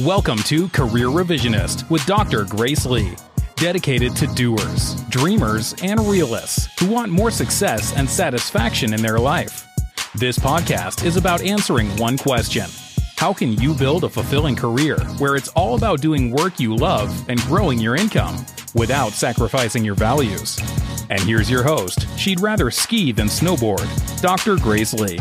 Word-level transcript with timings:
Welcome 0.00 0.36
to 0.40 0.68
Career 0.68 1.06
Revisionist 1.06 1.88
with 1.88 2.04
Dr. 2.04 2.44
Grace 2.44 2.84
Lee, 2.84 3.14
dedicated 3.54 4.14
to 4.16 4.26
doers, 4.26 4.94
dreamers, 5.04 5.74
and 5.82 5.98
realists 6.00 6.68
who 6.78 6.90
want 6.90 7.10
more 7.10 7.30
success 7.30 7.96
and 7.96 8.06
satisfaction 8.06 8.92
in 8.92 9.00
their 9.00 9.18
life. 9.18 9.66
This 10.14 10.38
podcast 10.38 11.02
is 11.02 11.16
about 11.16 11.40
answering 11.40 11.88
one 11.96 12.18
question 12.18 12.66
How 13.16 13.32
can 13.32 13.54
you 13.54 13.72
build 13.72 14.04
a 14.04 14.10
fulfilling 14.10 14.54
career 14.54 14.98
where 15.16 15.34
it's 15.34 15.48
all 15.48 15.76
about 15.76 16.02
doing 16.02 16.30
work 16.30 16.60
you 16.60 16.76
love 16.76 17.26
and 17.30 17.40
growing 17.44 17.78
your 17.80 17.96
income 17.96 18.44
without 18.74 19.12
sacrificing 19.12 19.82
your 19.82 19.94
values? 19.94 20.58
And 21.08 21.22
here's 21.22 21.50
your 21.50 21.62
host. 21.62 22.06
She'd 22.18 22.40
rather 22.40 22.70
ski 22.70 23.12
than 23.12 23.28
snowboard, 23.28 24.20
Dr. 24.20 24.56
Grace 24.56 24.92
Lee. 24.92 25.18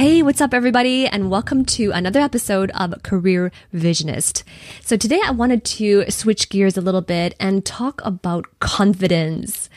Hey, 0.00 0.22
what's 0.22 0.40
up, 0.40 0.54
everybody, 0.54 1.06
and 1.06 1.28
welcome 1.30 1.66
to 1.76 1.90
another 1.90 2.20
episode 2.20 2.70
of 2.70 3.02
Career 3.02 3.52
Revisionist. 3.70 4.44
So, 4.80 4.96
today 4.96 5.20
I 5.22 5.30
wanted 5.30 5.62
to 5.76 6.10
switch 6.10 6.48
gears 6.48 6.78
a 6.78 6.80
little 6.80 7.02
bit 7.02 7.34
and 7.38 7.66
talk 7.66 8.00
about 8.02 8.46
confidence. 8.60 9.68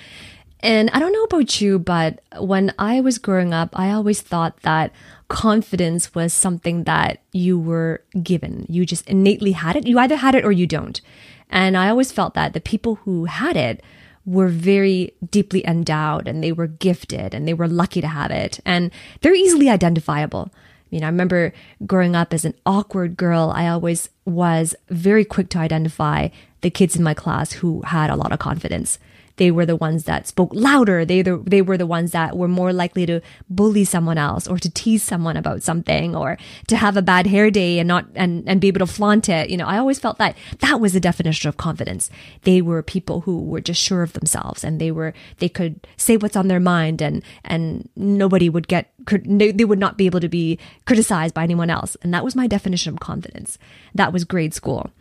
And 0.61 0.89
I 0.91 0.99
don't 0.99 1.11
know 1.11 1.25
about 1.25 1.59
you, 1.59 1.77
but 1.77 2.21
when 2.39 2.73
I 2.79 3.01
was 3.01 3.17
growing 3.17 3.53
up, 3.53 3.77
I 3.77 3.91
always 3.91 4.21
thought 4.21 4.61
that 4.61 4.93
confidence 5.27 6.15
was 6.15 6.33
something 6.33 6.85
that 6.85 7.21
you 7.33 7.59
were 7.59 8.01
given. 8.23 8.65
You 8.69 8.85
just 8.85 9.05
innately 9.09 9.51
had 9.51 9.75
it. 9.75 9.87
You 9.87 9.99
either 9.99 10.15
had 10.15 10.35
it 10.35 10.45
or 10.45 10.53
you 10.53 10.67
don't. 10.67 11.01
And 11.49 11.75
I 11.75 11.89
always 11.89 12.13
felt 12.13 12.33
that 12.35 12.53
the 12.53 12.61
people 12.61 12.95
who 13.03 13.25
had 13.25 13.57
it 13.57 13.83
were 14.25 14.47
very 14.47 15.13
deeply 15.29 15.65
endowed 15.67 16.27
and 16.27 16.43
they 16.43 16.51
were 16.51 16.67
gifted 16.67 17.33
and 17.33 17.47
they 17.47 17.53
were 17.53 17.67
lucky 17.67 18.01
to 18.01 18.07
have 18.07 18.31
it. 18.31 18.59
And 18.65 18.91
they're 19.21 19.35
easily 19.35 19.69
identifiable. 19.69 20.51
I 20.53 20.59
mean, 20.91 21.03
I 21.03 21.07
remember 21.07 21.53
growing 21.85 22.15
up 22.15 22.33
as 22.33 22.45
an 22.45 22.53
awkward 22.65 23.17
girl, 23.17 23.51
I 23.53 23.67
always 23.67 24.09
was 24.25 24.75
very 24.89 25.25
quick 25.25 25.49
to 25.49 25.57
identify 25.57 26.29
the 26.61 26.69
kids 26.69 26.95
in 26.95 27.03
my 27.03 27.13
class 27.13 27.51
who 27.51 27.81
had 27.81 28.09
a 28.09 28.15
lot 28.15 28.31
of 28.31 28.39
confidence 28.39 28.99
they 29.37 29.51
were 29.51 29.65
the 29.65 29.75
ones 29.75 30.03
that 30.03 30.27
spoke 30.27 30.51
louder. 30.53 31.05
They, 31.05 31.21
the, 31.21 31.37
they 31.45 31.61
were 31.61 31.77
the 31.77 31.87
ones 31.87 32.11
that 32.11 32.37
were 32.37 32.47
more 32.47 32.71
likely 32.71 33.05
to 33.05 33.21
bully 33.49 33.83
someone 33.83 34.17
else 34.17 34.47
or 34.47 34.57
to 34.59 34.69
tease 34.69 35.03
someone 35.03 35.37
about 35.37 35.63
something 35.63 36.15
or 36.15 36.37
to 36.67 36.77
have 36.77 36.97
a 36.97 37.01
bad 37.01 37.27
hair 37.27 37.49
day 37.49 37.79
and 37.79 37.87
not, 37.87 38.05
and, 38.15 38.47
and 38.47 38.61
be 38.61 38.67
able 38.67 38.85
to 38.85 38.91
flaunt 38.91 39.29
it. 39.29 39.49
You 39.49 39.57
know, 39.57 39.65
I 39.65 39.77
always 39.77 39.99
felt 39.99 40.17
that 40.19 40.37
that 40.59 40.79
was 40.79 40.93
the 40.93 40.99
definition 40.99 41.49
of 41.49 41.57
confidence. 41.57 42.09
They 42.43 42.61
were 42.61 42.83
people 42.83 43.21
who 43.21 43.41
were 43.41 43.61
just 43.61 43.81
sure 43.81 44.03
of 44.03 44.13
themselves 44.13 44.63
and 44.63 44.79
they 44.79 44.91
were, 44.91 45.13
they 45.39 45.49
could 45.49 45.87
say 45.97 46.17
what's 46.17 46.35
on 46.35 46.47
their 46.47 46.59
mind 46.59 47.01
and, 47.01 47.23
and 47.43 47.89
nobody 47.95 48.49
would 48.49 48.67
get, 48.67 48.93
they 49.07 49.65
would 49.65 49.79
not 49.79 49.97
be 49.97 50.05
able 50.05 50.19
to 50.19 50.29
be 50.29 50.59
criticized 50.85 51.33
by 51.33 51.43
anyone 51.43 51.69
else. 51.69 51.97
And 52.01 52.13
that 52.13 52.23
was 52.23 52.35
my 52.35 52.47
definition 52.47 52.93
of 52.93 52.99
confidence. 52.99 53.57
That 53.95 54.13
was 54.13 54.23
grade 54.23 54.53
school. 54.53 54.91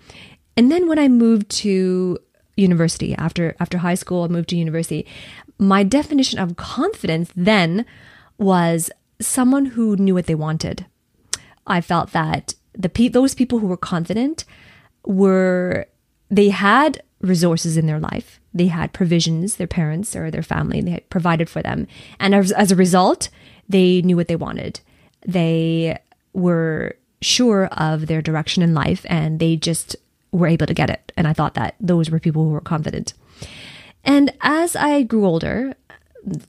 And 0.56 0.70
then 0.70 0.88
when 0.88 0.98
I 0.98 1.08
moved 1.08 1.50
to 1.62 2.19
university 2.56 3.14
after 3.14 3.56
after 3.61 3.78
high 3.78 3.95
school 3.95 4.25
I 4.25 4.28
moved 4.28 4.50
to 4.50 4.56
university. 4.56 5.06
My 5.58 5.83
definition 5.83 6.39
of 6.39 6.56
confidence 6.56 7.31
then 7.34 7.86
was 8.39 8.91
someone 9.20 9.67
who 9.67 9.97
knew 9.97 10.14
what 10.14 10.27
they 10.27 10.34
wanted. 10.34 10.86
I 11.67 11.81
felt 11.81 12.12
that 12.12 12.55
the 12.75 12.89
pe- 12.89 13.09
those 13.09 13.34
people 13.34 13.59
who 13.59 13.67
were 13.67 13.77
confident 13.77 14.44
were 15.06 15.86
they 16.31 16.48
had 16.48 17.03
resources 17.20 17.77
in 17.77 17.86
their 17.86 18.00
life. 18.00 18.41
They 18.53 18.66
had 18.66 18.92
provisions 18.92 19.56
their 19.56 19.66
parents 19.66 20.16
or 20.16 20.31
their 20.31 20.42
family 20.42 20.81
they 20.81 20.91
had 20.91 21.11
provided 21.11 21.48
for 21.48 21.62
them. 21.62 21.87
And 22.19 22.34
as, 22.34 22.53
as 22.53 22.72
a 22.72 22.77
result 22.77 23.28
they 23.69 24.03
knew 24.03 24.16
what 24.16 24.28
they 24.28 24.37
wanted. 24.37 24.81
They 25.27 25.98
were 26.33 26.97
sure 27.20 27.66
of 27.66 28.06
their 28.06 28.20
direction 28.20 28.62
in 28.62 28.75
life 28.75 29.06
and 29.09 29.39
they 29.39 29.56
just 29.56 29.97
were 30.33 30.47
able 30.47 30.66
to 30.66 30.75
get 30.75 30.91
it. 30.91 31.12
And 31.16 31.28
I 31.28 31.33
thought 31.33 31.55
that 31.55 31.77
those 31.78 32.11
were 32.11 32.19
people 32.19 32.42
who 32.42 32.50
were 32.50 32.61
confident. 32.61 33.15
And 34.04 34.32
as 34.41 34.75
I 34.75 35.03
grew 35.03 35.26
older, 35.26 35.75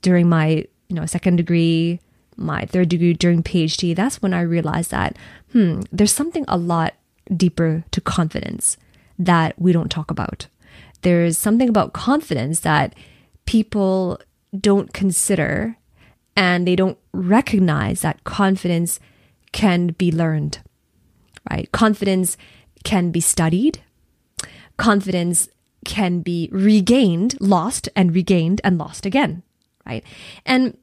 during 0.02 0.28
my 0.28 0.66
you 0.88 0.96
know 0.96 1.06
second 1.06 1.36
degree, 1.36 2.00
my 2.36 2.64
third 2.66 2.88
degree, 2.88 3.12
during 3.12 3.42
PhD, 3.42 3.94
that's 3.94 4.20
when 4.20 4.34
I 4.34 4.40
realized 4.40 4.90
that 4.90 5.16
hmm, 5.52 5.82
there's 5.92 6.12
something 6.12 6.44
a 6.48 6.56
lot 6.56 6.94
deeper 7.34 7.84
to 7.92 8.00
confidence 8.00 8.76
that 9.18 9.58
we 9.60 9.72
don't 9.72 9.90
talk 9.90 10.10
about. 10.10 10.48
There's 11.02 11.38
something 11.38 11.68
about 11.68 11.92
confidence 11.92 12.60
that 12.60 12.94
people 13.46 14.18
don't 14.58 14.92
consider 14.92 15.76
and 16.36 16.66
they 16.66 16.76
don't 16.76 16.98
recognize 17.12 18.00
that 18.00 18.24
confidence 18.24 18.98
can 19.52 19.88
be 19.88 20.10
learned. 20.10 20.58
Right? 21.50 21.70
Confidence 21.72 22.36
can 22.84 23.10
be 23.10 23.20
studied. 23.20 23.82
Confidence 24.76 25.48
can 25.84 26.20
be 26.20 26.48
regained, 26.52 27.36
lost 27.40 27.88
and 27.94 28.14
regained 28.14 28.60
and 28.64 28.78
lost 28.78 29.04
again, 29.04 29.42
right? 29.86 30.04
And 30.46 30.76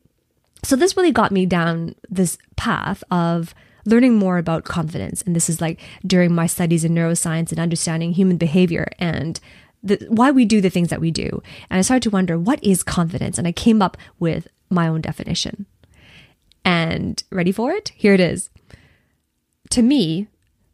so 0.64 0.76
this 0.76 0.96
really 0.96 1.12
got 1.12 1.32
me 1.32 1.46
down 1.46 1.96
this 2.10 2.38
path 2.56 3.04
of 3.10 3.56
learning 3.86 4.16
more 4.16 4.38
about 4.38 4.64
confidence. 4.64 5.24
And 5.24 5.36
this 5.36 5.50
is 5.50 5.60
like 5.60 5.80
during 6.06 6.36
my 6.36 6.46
studies 6.46 6.84
in 6.84 6.94
neuroscience 6.94 7.52
and 7.52 7.60
understanding 7.60 8.14
human 8.14 8.38
behavior 8.38 8.88
and 9.00 9.40
the, 9.84 10.06
why 10.08 10.30
we 10.30 10.46
do 10.46 10.62
the 10.62 10.70
things 10.70 10.90
that 10.90 11.02
we 11.02 11.10
do. 11.10 11.42
And 11.70 11.80
I 11.80 11.82
started 11.82 12.04
to 12.04 12.12
wonder, 12.12 12.38
what 12.38 12.64
is 12.64 12.84
confidence? 12.84 13.40
And 13.40 13.48
I 13.48 13.52
came 13.52 13.82
up 13.82 13.98
with 14.20 14.48
my 14.70 14.88
own 14.88 15.02
definition. 15.02 15.66
And 16.64 17.24
ready 17.32 17.52
for 17.52 17.72
it? 17.72 17.92
Here 17.96 18.14
it 18.14 18.20
is. 18.20 18.52
To 19.72 19.82
me, 19.82 20.28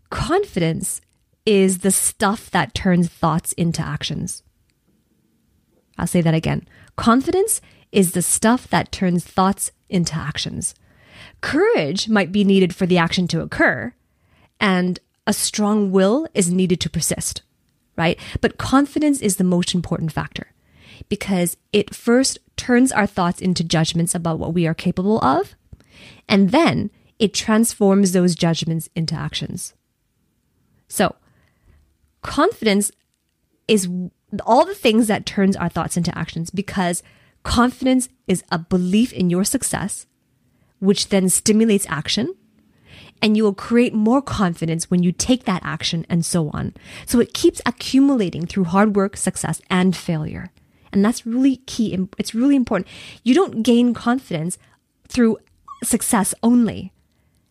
confidence 0.09 0.99
is 1.47 1.77
the 1.77 1.91
stuff 1.91 2.51
that 2.51 2.73
turns 2.73 3.07
thoughts 3.07 3.53
into 3.53 3.81
actions. 3.81 4.43
I'll 5.97 6.05
say 6.05 6.19
that 6.19 6.33
again. 6.33 6.67
Confidence 6.97 7.61
is 7.93 8.11
the 8.11 8.21
stuff 8.21 8.67
that 8.67 8.91
turns 8.91 9.23
thoughts 9.23 9.71
into 9.87 10.13
actions. 10.13 10.75
Courage 11.39 12.09
might 12.09 12.33
be 12.33 12.43
needed 12.43 12.75
for 12.75 12.85
the 12.85 12.97
action 12.97 13.29
to 13.29 13.39
occur, 13.39 13.93
and 14.59 14.99
a 15.25 15.31
strong 15.31 15.89
will 15.89 16.27
is 16.33 16.51
needed 16.51 16.81
to 16.81 16.89
persist, 16.89 17.43
right? 17.95 18.19
But 18.41 18.57
confidence 18.57 19.21
is 19.21 19.37
the 19.37 19.45
most 19.45 19.73
important 19.73 20.11
factor 20.11 20.51
because 21.07 21.55
it 21.71 21.95
first 21.95 22.39
turns 22.57 22.91
our 22.91 23.07
thoughts 23.07 23.39
into 23.39 23.63
judgments 23.63 24.13
about 24.13 24.37
what 24.37 24.53
we 24.53 24.67
are 24.67 24.73
capable 24.73 25.23
of, 25.23 25.55
and 26.27 26.49
then 26.51 26.91
it 27.19 27.33
transforms 27.33 28.11
those 28.11 28.35
judgments 28.35 28.89
into 28.95 29.15
actions. 29.15 29.73
So, 30.89 31.15
confidence 32.27 32.91
is 33.67 33.89
all 34.45 34.65
the 34.65 34.75
things 34.75 35.07
that 35.07 35.25
turns 35.25 35.55
our 35.55 35.69
thoughts 35.69 35.97
into 35.97 36.15
actions 36.15 36.49
because 36.51 37.01
confidence 37.43 38.09
is 38.27 38.43
a 38.51 38.59
belief 38.59 39.13
in 39.13 39.29
your 39.29 39.43
success, 39.43 40.05
which 40.79 41.09
then 41.09 41.29
stimulates 41.29 41.87
action. 41.89 42.35
And 43.19 43.35
you 43.35 43.43
will 43.43 43.55
create 43.55 43.95
more 43.95 44.21
confidence 44.21 44.91
when 44.91 45.01
you 45.01 45.11
take 45.11 45.45
that 45.45 45.63
action 45.65 46.05
and 46.07 46.23
so 46.23 46.49
on. 46.49 46.75
So 47.07 47.19
it 47.19 47.33
keeps 47.33 47.61
accumulating 47.65 48.45
through 48.45 48.65
hard 48.65 48.95
work, 48.95 49.17
success, 49.17 49.59
and 49.71 49.95
failure. 49.95 50.51
And 50.91 51.03
that's 51.03 51.25
really 51.25 51.57
key. 51.65 51.97
It's 52.19 52.35
really 52.35 52.55
important. 52.55 52.87
You 53.23 53.33
don't 53.33 53.63
gain 53.63 53.95
confidence 53.95 54.59
through 55.07 55.37
success 55.83 56.35
only 56.43 56.91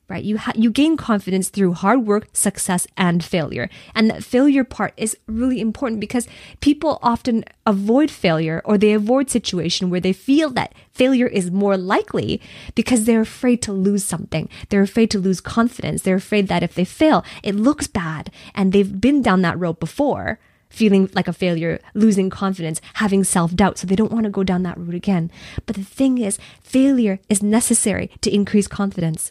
right? 0.08 0.22
You 0.22 0.38
ha- 0.38 0.52
you 0.54 0.70
gain 0.70 0.96
confidence 0.96 1.48
through 1.48 1.72
hard 1.74 2.06
work, 2.06 2.28
success, 2.32 2.86
and 2.96 3.24
failure. 3.24 3.68
And 3.94 4.10
that 4.10 4.22
failure 4.24 4.64
part 4.64 4.94
is 4.96 5.16
really 5.26 5.60
important 5.60 6.00
because 6.00 6.28
people 6.60 6.98
often 7.02 7.44
avoid 7.64 8.10
failure 8.10 8.62
or 8.64 8.78
they 8.78 8.92
avoid 8.92 9.30
situation 9.30 9.90
where 9.90 10.00
they 10.00 10.12
feel 10.12 10.50
that 10.50 10.74
failure 10.92 11.26
is 11.26 11.50
more 11.50 11.76
likely 11.76 12.40
because 12.74 13.04
they're 13.04 13.20
afraid 13.20 13.62
to 13.62 13.72
lose 13.72 14.04
something. 14.04 14.48
They're 14.68 14.82
afraid 14.82 15.10
to 15.10 15.18
lose 15.18 15.40
confidence. 15.40 16.02
They're 16.02 16.16
afraid 16.16 16.48
that 16.48 16.62
if 16.62 16.74
they 16.74 16.84
fail, 16.84 17.24
it 17.42 17.56
looks 17.56 17.86
bad 17.88 18.30
and 18.54 18.72
they've 18.72 19.00
been 19.00 19.22
down 19.22 19.42
that 19.42 19.58
road 19.58 19.80
before. 19.80 20.38
Feeling 20.68 21.08
like 21.14 21.28
a 21.28 21.32
failure, 21.32 21.78
losing 21.94 22.28
confidence, 22.28 22.80
having 22.94 23.22
self 23.22 23.54
doubt, 23.54 23.78
so 23.78 23.86
they 23.86 23.94
don't 23.94 24.10
want 24.10 24.24
to 24.24 24.30
go 24.30 24.42
down 24.42 24.64
that 24.64 24.76
route 24.76 24.96
again. 24.96 25.30
But 25.64 25.76
the 25.76 25.84
thing 25.84 26.18
is, 26.18 26.40
failure 26.60 27.20
is 27.28 27.40
necessary 27.40 28.10
to 28.20 28.34
increase 28.34 28.66
confidence. 28.66 29.30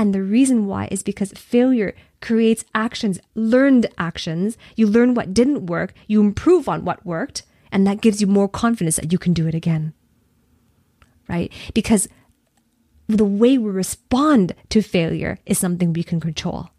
And 0.00 0.14
the 0.14 0.22
reason 0.22 0.64
why 0.64 0.88
is 0.90 1.02
because 1.02 1.30
failure 1.32 1.94
creates 2.22 2.64
actions, 2.74 3.20
learned 3.34 3.86
actions. 3.98 4.56
You 4.74 4.86
learn 4.86 5.12
what 5.12 5.34
didn't 5.34 5.66
work, 5.66 5.92
you 6.06 6.22
improve 6.22 6.70
on 6.70 6.86
what 6.86 7.04
worked, 7.04 7.42
and 7.70 7.86
that 7.86 8.00
gives 8.00 8.18
you 8.18 8.26
more 8.26 8.48
confidence 8.48 8.96
that 8.96 9.12
you 9.12 9.18
can 9.18 9.34
do 9.34 9.46
it 9.46 9.54
again. 9.54 9.92
Right? 11.28 11.52
Because 11.74 12.08
the 13.08 13.26
way 13.26 13.58
we 13.58 13.70
respond 13.70 14.54
to 14.70 14.80
failure 14.80 15.38
is 15.44 15.58
something 15.58 15.92
we 15.92 16.02
can 16.02 16.18
control. 16.18 16.70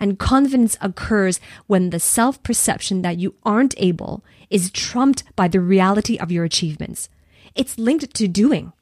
And 0.00 0.18
confidence 0.18 0.76
occurs 0.80 1.38
when 1.68 1.90
the 1.90 2.00
self 2.00 2.42
perception 2.42 3.02
that 3.02 3.18
you 3.18 3.36
aren't 3.44 3.76
able 3.78 4.24
is 4.50 4.72
trumped 4.72 5.22
by 5.36 5.46
the 5.46 5.60
reality 5.60 6.18
of 6.18 6.32
your 6.32 6.42
achievements. 6.42 7.08
It's 7.54 7.78
linked 7.78 8.12
to 8.14 8.26
doing. 8.26 8.72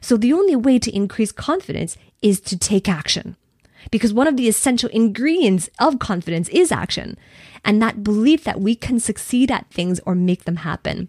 So 0.00 0.16
the 0.16 0.32
only 0.32 0.56
way 0.56 0.78
to 0.78 0.94
increase 0.94 1.32
confidence 1.32 1.96
is 2.22 2.40
to 2.42 2.58
take 2.58 2.88
action. 2.88 3.36
because 3.90 4.12
one 4.12 4.26
of 4.26 4.36
the 4.36 4.48
essential 4.48 4.88
ingredients 4.90 5.70
of 5.78 5.98
confidence 5.98 6.48
is 6.50 6.72
action 6.72 7.16
and 7.64 7.80
that 7.80 8.04
belief 8.04 8.44
that 8.44 8.60
we 8.60 8.74
can 8.74 9.00
succeed 9.00 9.50
at 9.50 9.70
things 9.70 10.00
or 10.06 10.14
make 10.14 10.44
them 10.44 10.56
happen. 10.56 11.08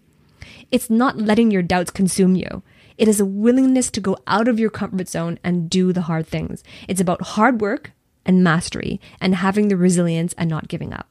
It's 0.70 0.88
not 0.88 1.18
letting 1.18 1.50
your 1.50 1.62
doubts 1.62 1.90
consume 1.90 2.34
you. 2.34 2.62
It 2.98 3.08
is 3.08 3.20
a 3.20 3.26
willingness 3.26 3.90
to 3.90 4.00
go 4.00 4.16
out 4.26 4.48
of 4.48 4.58
your 4.58 4.70
comfort 4.70 5.08
zone 5.08 5.38
and 5.42 5.68
do 5.68 5.92
the 5.92 6.02
hard 6.02 6.26
things. 6.26 6.62
It's 6.88 7.00
about 7.00 7.22
hard 7.22 7.60
work 7.60 7.92
and 8.24 8.44
mastery 8.44 9.00
and 9.20 9.34
having 9.34 9.68
the 9.68 9.76
resilience 9.76 10.34
and 10.38 10.48
not 10.48 10.68
giving 10.68 10.92
up. 10.92 11.08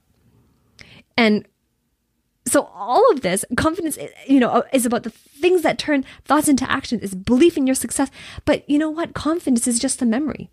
And 1.17 1.45
so 2.47 2.69
all 2.73 3.11
of 3.11 3.21
this 3.21 3.45
confidence 3.55 3.97
you 4.27 4.39
know 4.39 4.49
uh, 4.49 4.61
is 4.73 4.85
about 4.85 5.03
the 5.03 5.09
things 5.09 5.61
that 5.61 5.77
turn 5.77 6.05
thoughts 6.25 6.47
into 6.47 6.69
action 6.69 6.99
is 6.99 7.15
belief 7.15 7.57
in 7.57 7.67
your 7.67 7.75
success. 7.75 8.09
But 8.45 8.67
you 8.69 8.77
know 8.77 8.89
what? 8.89 9.13
Confidence 9.13 9.67
is 9.67 9.79
just 9.79 10.01
a 10.01 10.05
memory. 10.05 10.49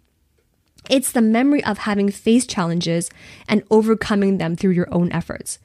It's 0.88 1.12
the 1.12 1.20
memory 1.20 1.62
of 1.64 1.78
having 1.78 2.10
faced 2.10 2.48
challenges 2.48 3.10
and 3.48 3.62
overcoming 3.70 4.38
them 4.38 4.56
through 4.56 4.72
your 4.72 4.92
own 4.92 5.12
efforts. 5.12 5.58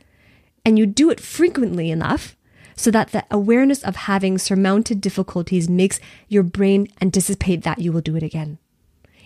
And 0.66 0.78
you 0.78 0.86
do 0.86 1.10
it 1.10 1.20
frequently 1.20 1.92
enough 1.92 2.36
so 2.76 2.90
that 2.92 3.12
the 3.12 3.26
awareness 3.30 3.84
of 3.84 3.96
having 3.96 4.38
surmounted 4.38 5.00
difficulties 5.00 5.70
makes 5.70 6.00
your 6.28 6.44
brain 6.44 6.88
anticipate 7.02 7.64
that 7.64 7.80
you 7.80 7.92
will 7.92 8.02
do 8.02 8.16
it 8.16 8.24
again. 8.24 8.58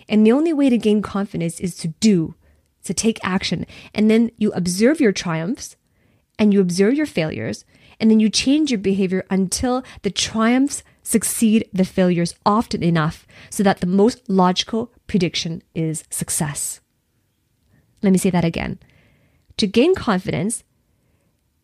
And 0.08 0.26
the 0.26 0.32
only 0.32 0.52
way 0.52 0.68
to 0.68 0.78
gain 0.78 1.02
confidence 1.02 1.60
is 1.60 1.76
to 1.78 1.88
do 2.00 2.34
to 2.84 2.94
take 2.94 3.18
action. 3.22 3.66
And 3.94 4.10
then 4.10 4.30
you 4.36 4.52
observe 4.52 5.00
your 5.00 5.12
triumphs 5.12 5.76
and 6.38 6.52
you 6.52 6.60
observe 6.60 6.94
your 6.94 7.06
failures, 7.06 7.64
and 8.00 8.10
then 8.10 8.20
you 8.20 8.28
change 8.28 8.70
your 8.70 8.78
behavior 8.78 9.24
until 9.28 9.82
the 10.02 10.10
triumphs 10.10 10.82
succeed 11.02 11.68
the 11.72 11.84
failures 11.84 12.34
often 12.44 12.82
enough 12.82 13.26
so 13.50 13.62
that 13.62 13.80
the 13.80 13.86
most 13.86 14.28
logical 14.28 14.92
prediction 15.06 15.62
is 15.74 16.04
success. 16.10 16.80
Let 18.02 18.12
me 18.12 18.18
say 18.18 18.30
that 18.30 18.44
again. 18.44 18.78
To 19.56 19.66
gain 19.66 19.94
confidence, 19.94 20.62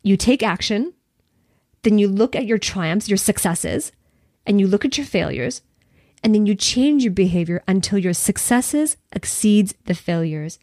you 0.03 0.17
take 0.17 0.43
action, 0.43 0.95
then 1.83 1.99
you 1.99 2.09
look 2.09 2.35
at 2.35 2.47
your 2.47 2.59
triumphs, 2.59 3.09
your 3.09 3.19
successes, 3.19 3.93
and 4.47 4.61
you 4.61 4.67
look 4.67 4.85
at 4.85 4.99
your 4.99 5.07
failures, 5.07 5.63
and 6.23 6.35
then 6.35 6.47
you 6.47 6.55
change 6.55 7.05
your 7.05 7.13
behavior 7.13 7.63
until 7.69 7.99
your 7.99 8.15
successes 8.15 8.97
exceeds 9.13 9.75
the 9.85 9.95
failures. 9.95 10.59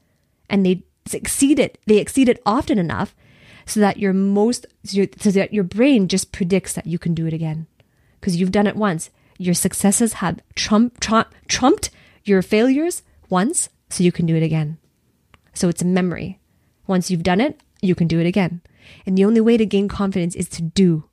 And 0.49 0.65
they 0.65 0.83
exceed 1.13 1.59
it, 1.59 1.77
they 1.85 1.99
exceed 1.99 2.27
it 2.27 2.41
often 2.45 2.79
enough 2.79 3.15
so 3.65 3.79
that 3.79 3.97
your 3.97 4.13
most 4.13 4.65
so 4.83 5.05
that 5.05 5.53
your 5.53 5.63
brain 5.63 6.07
just 6.07 6.31
predicts 6.31 6.73
that 6.73 6.87
you 6.87 6.97
can 6.97 7.13
do 7.13 7.25
it 7.25 7.33
again 7.33 7.67
because 8.19 8.35
you've 8.35 8.51
done 8.51 8.67
it 8.67 8.75
once. 8.75 9.09
Your 9.37 9.55
successes 9.55 10.13
have 10.13 10.39
trump, 10.55 10.99
trump, 10.99 11.33
trumped 11.47 11.89
your 12.23 12.41
failures 12.41 13.01
once, 13.29 13.69
so 13.89 14.03
you 14.03 14.11
can 14.11 14.25
do 14.25 14.35
it 14.35 14.43
again. 14.43 14.77
So 15.53 15.67
it's 15.67 15.81
a 15.81 15.85
memory. 15.85 16.39
Once 16.85 17.09
you've 17.09 17.23
done 17.23 17.41
it, 17.41 17.59
you 17.81 17.95
can 17.95 18.07
do 18.07 18.19
it 18.19 18.27
again. 18.27 18.61
And 19.05 19.17
the 19.17 19.25
only 19.25 19.41
way 19.41 19.57
to 19.57 19.65
gain 19.65 19.87
confidence 19.87 20.35
is 20.35 20.47
to 20.49 20.61
do, 20.61 21.05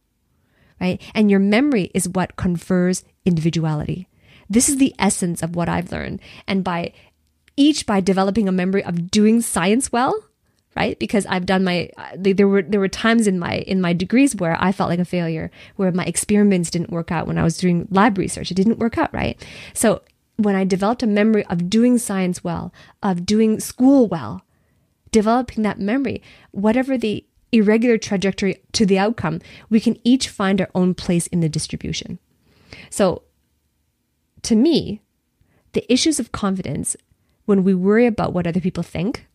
right? 0.81 1.01
And 1.15 1.31
your 1.31 1.41
memory 1.41 1.91
is 1.95 2.09
what 2.09 2.37
confers 2.37 3.05
individuality. 3.25 4.09
This 4.51 4.69
is 4.69 4.77
the 4.77 4.95
essence 4.99 5.43
of 5.43 5.57
what 5.57 5.69
I've 5.69 5.93
learned. 5.93 6.21
And 6.47 6.65
by 6.65 6.93
each 7.57 7.87
by 7.87 8.01
developing 8.01 8.49
a 8.49 8.53
memory 8.53 8.85
of 8.85 9.11
doing 9.11 9.41
science 9.41 9.91
well, 9.91 10.28
right? 10.79 10.97
Because 10.99 11.27
I've 11.27 11.45
done 11.45 11.65
my 11.65 11.91
uh, 11.97 12.11
there 12.15 12.47
were 12.47 12.63
there 12.63 12.79
were 12.79 12.89
times 12.89 13.27
in 13.27 13.39
my 13.39 13.57
in 13.73 13.81
my 13.81 13.93
degrees 13.93 14.37
where 14.37 14.57
I 14.63 14.71
felt 14.71 14.91
like 14.91 15.01
a 15.01 15.05
failure, 15.05 15.51
where 15.75 15.91
my 15.91 16.05
experiments 16.05 16.71
didn't 16.71 16.91
work 16.91 17.11
out 17.11 17.27
when 17.27 17.37
I 17.37 17.43
was 17.43 17.59
doing 17.59 17.89
lab 17.91 18.17
research. 18.17 18.51
It 18.51 18.55
didn't 18.55 18.79
work 18.79 18.97
out, 18.97 19.13
right? 19.13 19.45
So 19.75 20.03
when 20.37 20.55
I 20.55 20.65
developed 20.65 21.03
a 21.03 21.07
memory 21.07 21.45
of 21.47 21.69
doing 21.69 21.99
science 21.99 22.45
well, 22.45 22.73
of 23.03 23.27
doing 23.27 23.59
school 23.59 24.07
well, 24.07 24.43
developing 25.11 25.65
that 25.65 25.81
memory, 25.81 26.23
whatever 26.53 26.97
the 26.97 27.25
irregular 27.51 27.99
trajectory 27.99 28.63
to 28.73 28.87
the 28.87 28.99
outcome, 28.99 29.41
we 29.69 29.81
can 29.81 29.97
each 30.05 30.29
find 30.29 30.61
our 30.61 30.71
own 30.77 30.95
place 30.95 31.27
in 31.27 31.41
the 31.41 31.49
distribution. 31.49 32.21
So 32.89 33.23
to 34.43 34.55
me, 34.55 35.03
the 35.73 35.93
issues 35.93 36.21
of 36.21 36.31
confidence 36.31 36.97
when 37.47 37.65
we 37.65 37.75
worry 37.75 38.07
about 38.07 38.33
what 38.33 38.47
other 38.47 38.61
people 38.61 38.83
think 38.83 39.28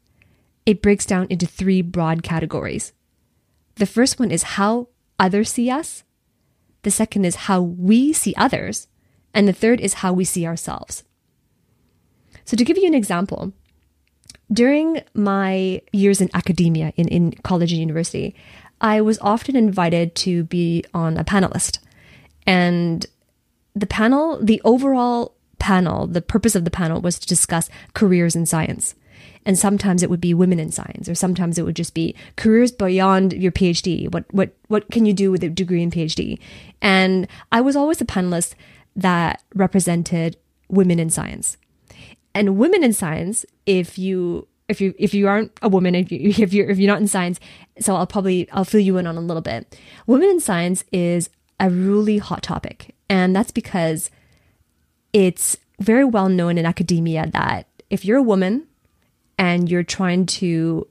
it 0.65 0.81
breaks 0.81 1.05
down 1.05 1.27
into 1.29 1.45
three 1.45 1.81
broad 1.81 2.23
categories. 2.23 2.93
The 3.75 3.85
first 3.85 4.19
one 4.19 4.31
is 4.31 4.43
how 4.43 4.89
others 5.19 5.51
see 5.51 5.69
us. 5.69 6.03
The 6.83 6.91
second 6.91 7.25
is 7.25 7.47
how 7.47 7.61
we 7.61 8.13
see 8.13 8.33
others. 8.37 8.87
And 9.33 9.47
the 9.47 9.53
third 9.53 9.79
is 9.79 9.95
how 9.95 10.13
we 10.13 10.25
see 10.25 10.45
ourselves. 10.45 11.03
So, 12.45 12.55
to 12.57 12.63
give 12.63 12.77
you 12.77 12.87
an 12.87 12.93
example, 12.93 13.53
during 14.51 15.01
my 15.13 15.81
years 15.91 16.21
in 16.21 16.29
academia, 16.33 16.93
in, 16.95 17.07
in 17.07 17.31
college 17.43 17.71
and 17.71 17.79
university, 17.79 18.35
I 18.81 19.01
was 19.01 19.17
often 19.21 19.55
invited 19.55 20.13
to 20.15 20.43
be 20.43 20.83
on 20.93 21.17
a 21.17 21.23
panelist. 21.23 21.79
And 22.45 23.05
the 23.73 23.87
panel, 23.87 24.43
the 24.43 24.61
overall 24.63 25.35
panel, 25.57 26.05
the 26.05 26.21
purpose 26.21 26.55
of 26.55 26.65
the 26.65 26.71
panel 26.71 27.01
was 27.01 27.17
to 27.19 27.27
discuss 27.27 27.69
careers 27.93 28.35
in 28.35 28.45
science. 28.45 28.95
And 29.45 29.57
sometimes 29.57 30.01
it 30.01 30.09
would 30.09 30.21
be 30.21 30.33
women 30.33 30.59
in 30.59 30.71
science, 30.71 31.09
or 31.09 31.15
sometimes 31.15 31.57
it 31.57 31.63
would 31.63 31.75
just 31.75 31.93
be 31.93 32.15
careers 32.37 32.71
beyond 32.71 33.33
your 33.33 33.51
PhD. 33.51 34.11
What 34.11 34.25
what 34.31 34.55
what 34.67 34.89
can 34.89 35.05
you 35.05 35.13
do 35.13 35.31
with 35.31 35.43
a 35.43 35.49
degree 35.49 35.83
in 35.83 35.91
PhD? 35.91 36.39
And 36.81 37.27
I 37.51 37.61
was 37.61 37.75
always 37.75 37.99
a 37.99 38.05
panelist 38.05 38.53
that 38.95 39.43
represented 39.53 40.37
women 40.69 40.99
in 40.99 41.09
science. 41.09 41.57
And 42.33 42.57
women 42.57 42.83
in 42.83 42.93
science, 42.93 43.45
if 43.65 43.97
you 43.97 44.47
if 44.67 44.81
you 44.81 44.93
if 44.97 45.13
you 45.13 45.27
aren't 45.27 45.51
a 45.61 45.69
woman, 45.69 45.95
if 45.95 46.11
you 46.11 46.19
if 46.43 46.53
you're 46.53 46.69
if 46.69 46.77
you're 46.79 46.91
not 46.91 47.01
in 47.01 47.07
science, 47.07 47.39
so 47.79 47.95
I'll 47.95 48.07
probably 48.07 48.49
I'll 48.51 48.65
fill 48.65 48.81
you 48.81 48.97
in 48.97 49.07
on 49.07 49.17
a 49.17 49.21
little 49.21 49.41
bit. 49.41 49.77
Women 50.07 50.29
in 50.29 50.39
science 50.39 50.83
is 50.91 51.29
a 51.59 51.69
really 51.69 52.17
hot 52.17 52.43
topic, 52.43 52.95
and 53.09 53.35
that's 53.35 53.51
because 53.51 54.09
it's 55.11 55.57
very 55.79 56.05
well 56.05 56.29
known 56.29 56.57
in 56.57 56.65
academia 56.65 57.29
that 57.33 57.67
if 57.89 58.05
you're 58.05 58.17
a 58.17 58.23
woman 58.23 58.67
and 59.37 59.69
you're 59.69 59.83
trying 59.83 60.25
to 60.25 60.87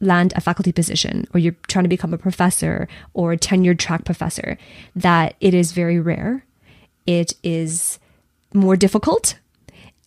land 0.00 0.32
a 0.34 0.40
faculty 0.40 0.72
position 0.72 1.26
or 1.34 1.40
you're 1.40 1.56
trying 1.68 1.84
to 1.84 1.88
become 1.88 2.14
a 2.14 2.18
professor 2.18 2.88
or 3.12 3.32
a 3.32 3.38
tenured 3.38 3.78
track 3.78 4.04
professor, 4.04 4.56
that 4.96 5.36
it 5.40 5.54
is 5.54 5.72
very 5.72 6.00
rare. 6.00 6.44
It 7.06 7.34
is 7.42 7.98
more 8.54 8.76
difficult 8.76 9.38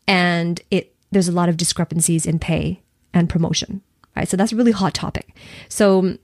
and 0.08 0.62
it 0.70 0.94
there's 1.12 1.28
a 1.28 1.32
lot 1.32 1.48
of 1.48 1.58
discrepancies 1.58 2.26
in 2.26 2.40
pay 2.40 2.82
and 3.14 3.30
promotion. 3.30 3.82
Right. 4.16 4.28
So 4.28 4.38
that's 4.38 4.52
a 4.52 4.56
really 4.56 4.72
hot 4.72 4.94
topic. 4.94 5.36
So 5.70 6.18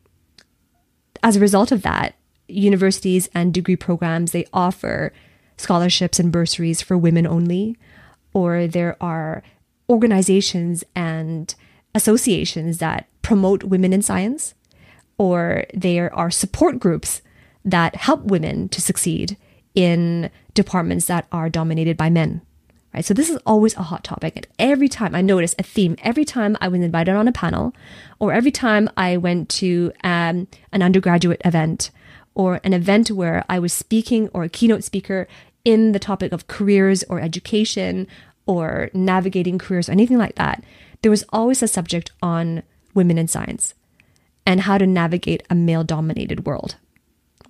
as 1.24 1.36
a 1.36 1.39
result 1.39 1.72
of 1.72 1.82
that, 1.84 2.15
universities 2.48 3.29
and 3.34 3.53
degree 3.53 3.75
programs 3.75 4.32
they 4.32 4.46
offer 4.53 5.13
scholarships 5.58 6.20
and 6.20 6.32
bursaries 6.32 6.82
for 6.82 6.98
women 6.98 7.27
only, 7.27 7.77
or 8.34 8.68
there 8.68 8.96
are 9.01 9.44
organizations 9.89 10.84
and 10.96 11.53
associations 11.96 12.77
that 12.77 13.08
promote 13.22 13.63
women 13.63 13.93
in 13.93 14.01
science, 14.01 14.53
or 15.17 15.65
there 15.74 16.13
are 16.15 16.31
support 16.31 16.79
groups 16.79 17.22
that 17.65 17.96
help 17.96 18.24
women 18.24 18.69
to 18.69 18.81
succeed 18.81 19.36
in 19.75 20.29
departments 20.53 21.08
that 21.08 21.27
are 21.31 21.50
dominated 21.50 21.98
by 21.98 22.10
men. 22.10 22.41
Right? 22.93 23.05
So 23.05 23.13
this 23.13 23.29
is 23.29 23.38
always 23.46 23.75
a 23.75 23.84
hot 23.84 24.03
topic. 24.03 24.36
And 24.36 24.48
every 24.58 24.88
time 24.88 25.13
I 25.13 25.22
notice 25.22 25.53
a 25.60 25.63
theme, 25.63 25.96
every 26.01 26.25
time 26.25 26.58
I 26.60 26.67
was 26.67 26.81
invited 26.81 27.13
on 27.13 27.27
a 27.27 27.31
panel, 27.31 27.75
or 28.17 28.34
every 28.34 28.51
time 28.51 28.89
I 28.98 29.17
went 29.17 29.50
to 29.50 29.91
um, 30.03 30.48
an 30.72 30.81
undergraduate 30.81 31.41
event, 31.46 31.91
or 32.34 32.60
an 32.63 32.74
event 32.74 33.12
where 33.12 33.43
I 33.50 33.60
was 33.60 33.74
speaking 33.74 34.29
or 34.29 34.43
a 34.43 34.50
keynote 34.50 34.84
speaker 34.84 35.27
in 35.65 35.91
the 35.91 36.00
topic 36.00 36.31
of 36.31 36.48
careers 36.48 37.03
or 37.10 37.19
education 37.19 38.08
or 38.50 38.89
navigating 38.96 39.60
careers 39.60 39.88
or 39.88 39.91
anything 39.91 40.18
like 40.18 40.34
that, 40.34 40.63
there 41.03 41.12
was 41.12 41.24
always 41.29 41.62
a 41.62 41.68
subject 41.68 42.12
on 42.24 42.63
women 42.96 43.20
in 43.20 43.27
science 43.27 43.75
and 44.44 44.62
how 44.62 44.79
to 44.79 44.88
navigate 44.88 45.44
a 45.51 45.56
male 45.56 45.84
dominated 45.84 46.48
world. 46.48 46.75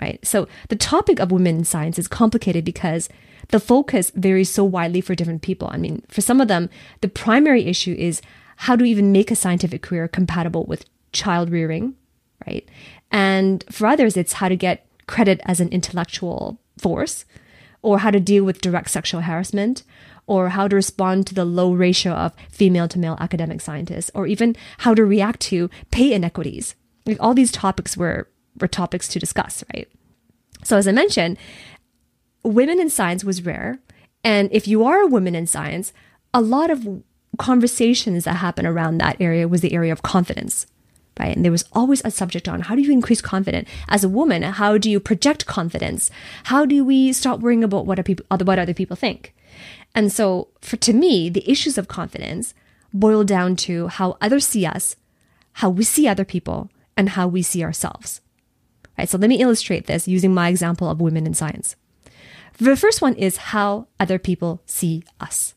Right? 0.01 0.20
So 0.27 0.50
the 0.68 0.75
topic 0.75 1.22
of 1.22 1.32
women 1.32 1.60
in 1.60 1.63
science 1.63 1.98
is 1.98 2.10
complicated 2.10 2.65
because 2.65 3.08
the 3.48 3.62
focus 3.62 4.12
varies 4.13 4.50
so 4.50 4.65
widely 4.65 5.00
for 5.00 5.15
different 5.15 5.41
people. 5.41 5.70
I 5.72 5.77
mean, 5.77 6.03
for 6.10 6.20
some 6.20 6.41
of 6.41 6.50
them, 6.50 6.70
the 7.00 7.08
primary 7.08 7.63
issue 7.65 7.96
is 7.98 8.22
how 8.58 8.75
to 8.75 8.84
even 8.84 9.13
make 9.13 9.32
a 9.32 9.36
scientific 9.36 9.82
career 9.82 10.10
compatible 10.10 10.65
with 10.65 10.86
child 11.13 11.50
rearing, 11.50 11.96
right? 12.46 12.68
And 13.10 13.63
for 13.72 13.88
others, 13.88 14.18
it's 14.18 14.34
how 14.34 14.50
to 14.50 14.58
get 14.58 14.86
credit 15.08 15.39
as 15.46 15.62
an 15.62 15.70
intellectual 15.70 16.60
force, 16.77 17.24
or 17.82 18.00
how 18.00 18.12
to 18.12 18.20
deal 18.20 18.44
with 18.44 18.60
direct 18.60 18.89
sexual 18.91 19.22
harassment, 19.22 19.84
or 20.29 20.50
how 20.50 20.67
to 20.67 20.75
respond 20.75 21.25
to 21.25 21.33
the 21.33 21.43
low 21.43 21.74
ratio 21.74 22.13
of 22.13 22.36
female 22.51 22.88
to 22.88 23.00
male 23.00 23.17
academic 23.19 23.59
scientists, 23.62 24.12
or 24.13 24.27
even 24.27 24.55
how 24.77 24.93
to 24.93 25.03
react 25.03 25.39
to 25.39 25.71
pay 25.89 26.13
inequities. 26.13 26.75
Like 27.07 27.17
all 27.19 27.33
these 27.33 27.51
topics 27.51 27.98
were, 27.98 28.29
were 28.62 28.67
topics 28.67 29.07
to 29.07 29.19
discuss, 29.19 29.63
right? 29.74 29.89
So 30.63 30.77
as 30.77 30.88
I 30.88 30.91
mentioned, 30.91 31.38
women 32.43 32.79
in 32.79 32.91
science 32.91 33.24
was 33.24 33.43
rare. 33.43 33.79
And 34.24 34.50
if 34.51 34.67
you 34.67 34.86
are 34.86 35.01
a 35.01 35.07
woman 35.07 35.33
in 35.33 35.48
science, 35.48 35.93
a 36.31 36.41
lot 36.41 36.69
of 36.69 36.88
conversations 37.39 38.25
that 38.25 38.36
happen 38.36 38.67
around 38.67 39.00
that 39.00 39.19
area 39.19 39.48
was 39.48 39.62
the 39.62 39.74
area 39.74 39.91
of 39.91 40.03
confidence. 40.03 40.67
Right? 41.20 41.36
And 41.36 41.44
there 41.44 41.52
was 41.52 41.66
always 41.74 42.02
a 42.06 42.12
subject 42.12 42.48
on 42.48 42.62
how 42.62 42.76
do 42.76 42.82
you 42.82 42.94
increase 42.94 43.22
confidence 43.22 43.68
as 43.90 44.04
a 44.06 44.10
woman? 44.10 44.42
How 44.42 44.78
do 44.78 44.90
you 44.90 45.02
project 45.02 45.46
confidence? 45.46 46.10
How 46.46 46.66
do 46.66 46.86
we 46.86 47.12
stop 47.12 47.42
worrying 47.42 47.64
about 47.64 47.86
what, 47.86 48.04
people, 48.06 48.26
what 48.30 48.58
other 48.58 48.74
people 48.74 48.96
think? 48.96 49.36
And 49.94 50.12
so, 50.12 50.48
for 50.62 50.78
to 50.78 50.94
me, 50.94 51.30
the 51.30 51.50
issues 51.50 51.78
of 51.78 51.88
confidence 51.90 52.54
boil 52.94 53.24
down 53.24 53.56
to 53.56 53.88
how 53.88 54.18
others 54.22 54.48
see 54.48 54.66
us, 54.66 54.96
how 55.54 55.70
we 55.70 55.84
see 55.84 56.08
other 56.08 56.26
people, 56.26 56.70
and 56.96 57.10
how 57.10 57.28
we 57.28 57.42
see 57.42 57.64
ourselves. 57.64 58.22
Right? 58.98 59.08
So 59.10 59.18
let 59.18 59.30
me 59.30 59.42
illustrate 59.42 59.88
this 59.88 60.08
using 60.08 60.34
my 60.34 60.50
example 60.50 60.90
of 60.90 61.00
women 61.00 61.26
in 61.26 61.34
science. 61.34 61.76
The 62.58 62.76
first 62.76 63.02
one 63.02 63.16
is 63.16 63.38
how 63.38 63.88
other 64.00 64.20
people 64.20 64.62
see 64.66 65.04
us. 65.20 65.54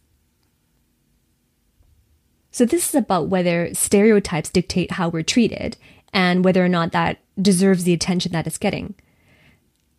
So 2.52 2.64
this 2.64 2.90
is 2.90 2.94
about 2.94 3.28
whether 3.28 3.73
stereotypes 3.75 4.50
dictate 4.50 4.92
how 4.92 5.09
we're 5.09 5.23
treated 5.23 5.76
and 6.12 6.44
whether 6.44 6.64
or 6.64 6.68
not 6.68 6.92
that 6.92 7.18
deserves 7.40 7.85
the 7.85 7.94
attention 7.94 8.32
that 8.32 8.47
it's 8.47 8.59
getting. 8.59 8.94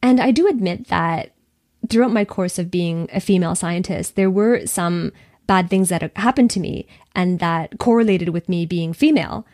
And 0.01 0.21
I 0.21 0.31
do 0.31 0.47
admit 0.47 0.87
that 0.87 1.33
throughout 1.89 2.13
my 2.13 2.23
course 2.23 2.59
of 2.59 2.71
being 2.71 3.09
a 3.11 3.19
female 3.19 3.55
scientist, 3.55 4.15
there 4.15 4.29
were 4.29 4.65
some 4.67 5.11
bad 5.47 5.69
things 5.69 5.89
that 5.89 6.15
happened 6.15 6.51
to 6.51 6.59
me 6.59 6.87
and 7.15 7.39
that 7.39 7.79
correlated 7.79 8.29
with 8.29 8.47
me 8.47 8.65
being 8.65 8.93
female. 8.93 9.45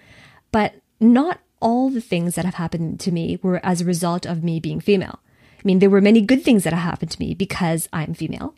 But 0.52 0.76
not 1.00 1.40
all 1.62 1.90
the 1.90 2.02
things 2.02 2.36
that 2.36 2.46
have 2.46 2.56
happened 2.56 3.00
to 3.02 3.12
me 3.12 3.40
were 3.42 3.66
as 3.66 3.82
a 3.82 3.86
result 3.86 4.26
of 4.26 4.44
me 4.44 4.60
being 4.60 4.80
female. 4.80 5.20
I 5.58 5.62
mean, 5.64 5.80
there 5.80 5.90
were 5.90 6.02
many 6.02 6.22
good 6.22 6.44
things 6.44 6.64
that 6.64 6.74
have 6.74 6.84
happened 6.84 7.12
to 7.12 7.20
me 7.20 7.34
because 7.34 7.88
I'm 7.92 8.14
female. 8.14 8.56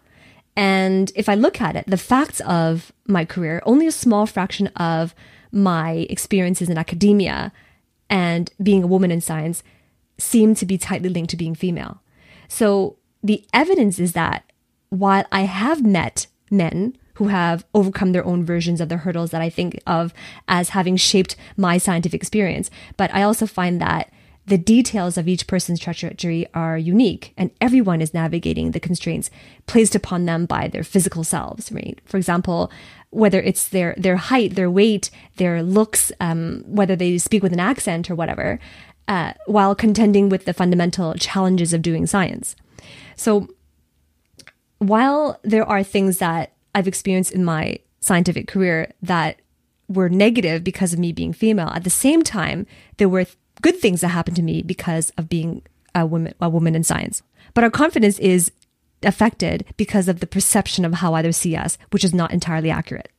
And 0.55 1.11
if 1.15 1.29
I 1.29 1.35
look 1.35 1.61
at 1.61 1.75
it, 1.75 1.85
the 1.87 1.97
facts 1.97 2.41
of 2.41 2.91
my 3.07 3.25
career, 3.25 3.61
only 3.65 3.87
a 3.87 3.91
small 3.91 4.25
fraction 4.25 4.67
of 4.75 5.15
my 5.51 6.07
experiences 6.09 6.69
in 6.69 6.77
academia 6.77 7.51
and 8.09 8.51
being 8.61 8.83
a 8.83 8.87
woman 8.87 9.11
in 9.11 9.21
science 9.21 9.63
seem 10.17 10.53
to 10.55 10.65
be 10.65 10.77
tightly 10.77 11.09
linked 11.09 11.31
to 11.31 11.37
being 11.37 11.55
female. 11.55 12.01
So 12.47 12.97
the 13.23 13.45
evidence 13.53 13.99
is 13.99 14.13
that 14.13 14.43
while 14.89 15.25
I 15.31 15.41
have 15.41 15.85
met 15.85 16.27
men 16.49 16.97
who 17.15 17.29
have 17.29 17.65
overcome 17.73 18.11
their 18.11 18.25
own 18.25 18.43
versions 18.43 18.81
of 18.81 18.89
the 18.89 18.97
hurdles 18.97 19.31
that 19.31 19.41
I 19.41 19.49
think 19.49 19.79
of 19.87 20.13
as 20.47 20.69
having 20.69 20.97
shaped 20.97 21.35
my 21.55 21.77
scientific 21.77 22.19
experience, 22.19 22.69
but 22.97 23.13
I 23.13 23.23
also 23.23 23.45
find 23.45 23.79
that 23.81 24.11
the 24.45 24.57
details 24.57 25.17
of 25.17 25.27
each 25.27 25.45
person's 25.47 25.79
trajectory 25.79 26.47
are 26.53 26.77
unique, 26.77 27.33
and 27.37 27.51
everyone 27.61 28.01
is 28.01 28.13
navigating 28.13 28.71
the 28.71 28.79
constraints 28.79 29.29
placed 29.67 29.95
upon 29.95 30.25
them 30.25 30.45
by 30.45 30.67
their 30.67 30.83
physical 30.83 31.23
selves, 31.23 31.71
right? 31.71 31.99
For 32.05 32.17
example, 32.17 32.71
whether 33.11 33.39
it's 33.39 33.67
their, 33.67 33.93
their 33.97 34.15
height, 34.15 34.55
their 34.55 34.71
weight, 34.71 35.11
their 35.37 35.61
looks, 35.61 36.11
um, 36.19 36.63
whether 36.65 36.95
they 36.95 37.17
speak 37.17 37.43
with 37.43 37.53
an 37.53 37.59
accent 37.59 38.09
or 38.09 38.15
whatever, 38.15 38.59
uh, 39.07 39.33
while 39.45 39.75
contending 39.75 40.29
with 40.29 40.45
the 40.45 40.53
fundamental 40.53 41.13
challenges 41.15 41.73
of 41.73 41.81
doing 41.81 42.07
science. 42.07 42.55
So, 43.15 43.47
while 44.79 45.39
there 45.43 45.65
are 45.65 45.83
things 45.83 46.17
that 46.17 46.53
I've 46.73 46.87
experienced 46.87 47.31
in 47.31 47.45
my 47.45 47.77
scientific 47.99 48.47
career 48.47 48.91
that 49.03 49.39
were 49.87 50.09
negative 50.09 50.63
because 50.63 50.93
of 50.93 50.99
me 50.99 51.11
being 51.11 51.33
female, 51.33 51.69
at 51.69 51.83
the 51.83 51.89
same 51.91 52.23
time, 52.23 52.65
there 52.97 53.09
were 53.09 53.27
good 53.61 53.77
things 53.77 54.01
that 54.01 54.09
happened 54.09 54.35
to 54.37 54.41
me 54.41 54.61
because 54.61 55.11
of 55.17 55.29
being 55.29 55.61
a 55.95 56.05
woman, 56.05 56.33
a 56.41 56.49
woman 56.49 56.75
in 56.75 56.83
science. 56.83 57.21
But 57.53 57.63
our 57.63 57.69
confidence 57.69 58.19
is 58.19 58.51
affected 59.03 59.65
because 59.77 60.07
of 60.07 60.19
the 60.19 60.27
perception 60.27 60.85
of 60.85 60.95
how 60.95 61.15
others 61.15 61.37
see 61.37 61.55
us, 61.55 61.77
which 61.91 62.03
is 62.03 62.13
not 62.13 62.31
entirely 62.31 62.69
accurate. 62.69 63.09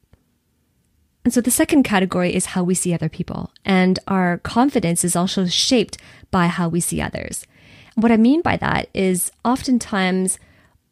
And 1.24 1.32
so 1.32 1.40
the 1.40 1.50
second 1.50 1.84
category 1.84 2.34
is 2.34 2.46
how 2.46 2.64
we 2.64 2.74
see 2.74 2.92
other 2.92 3.08
people. 3.08 3.52
And 3.64 3.98
our 4.08 4.38
confidence 4.38 5.04
is 5.04 5.14
also 5.14 5.46
shaped 5.46 5.98
by 6.30 6.46
how 6.48 6.68
we 6.68 6.80
see 6.80 7.00
others. 7.00 7.46
What 7.94 8.12
I 8.12 8.16
mean 8.16 8.42
by 8.42 8.56
that 8.56 8.88
is 8.94 9.30
oftentimes 9.44 10.38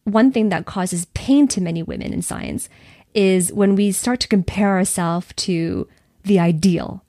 one 0.04 0.32
thing 0.32 0.48
that 0.50 0.66
causes 0.66 1.06
pain 1.14 1.48
to 1.48 1.60
many 1.60 1.82
women 1.82 2.12
in 2.12 2.22
science 2.22 2.68
is 3.14 3.52
when 3.52 3.74
we 3.74 3.90
start 3.90 4.20
to 4.20 4.28
compare 4.28 4.70
ourselves 4.70 5.26
to 5.36 5.88
the 6.24 6.38
ideal. 6.38 7.02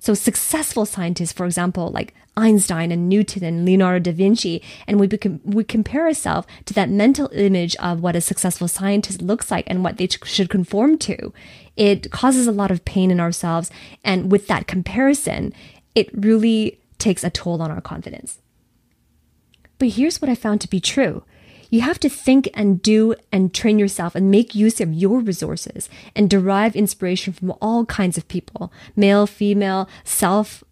So 0.00 0.14
successful 0.14 0.86
scientists, 0.86 1.32
for 1.32 1.44
example, 1.44 1.90
like 1.90 2.14
Einstein 2.34 2.90
and 2.90 3.08
Newton 3.08 3.44
and 3.44 3.66
Leonardo 3.66 4.10
da 4.10 4.16
Vinci, 4.16 4.62
and 4.86 4.98
we, 4.98 5.08
we 5.44 5.62
compare 5.62 6.06
ourselves 6.06 6.48
to 6.64 6.74
that 6.74 6.88
mental 6.88 7.28
image 7.32 7.76
of 7.76 8.00
what 8.00 8.16
a 8.16 8.20
successful 8.22 8.66
scientist 8.66 9.20
looks 9.20 9.50
like 9.50 9.64
and 9.66 9.84
what 9.84 9.98
they 9.98 10.08
should 10.24 10.48
conform 10.48 10.96
to. 10.98 11.34
It 11.76 12.10
causes 12.10 12.46
a 12.46 12.52
lot 12.52 12.70
of 12.70 12.84
pain 12.86 13.10
in 13.10 13.20
ourselves. 13.20 13.70
And 14.02 14.32
with 14.32 14.46
that 14.48 14.66
comparison, 14.66 15.52
it 15.94 16.08
really 16.14 16.80
takes 16.98 17.22
a 17.22 17.30
toll 17.30 17.60
on 17.60 17.70
our 17.70 17.82
confidence. 17.82 18.38
But 19.78 19.90
here's 19.90 20.20
what 20.20 20.30
I 20.30 20.34
found 20.34 20.62
to 20.62 20.68
be 20.68 20.80
true 20.80 21.24
you 21.70 21.80
have 21.80 22.00
to 22.00 22.08
think 22.08 22.48
and 22.54 22.82
do 22.82 23.14
and 23.32 23.54
train 23.54 23.78
yourself 23.78 24.14
and 24.14 24.30
make 24.30 24.54
use 24.54 24.80
of 24.80 24.92
your 24.92 25.20
resources 25.20 25.88
and 26.14 26.28
derive 26.28 26.76
inspiration 26.76 27.32
from 27.32 27.54
all 27.62 27.86
kinds 27.86 28.18
of 28.18 28.28
people 28.28 28.72
male, 28.96 29.26
female, 29.26 29.88
self, 30.04 30.62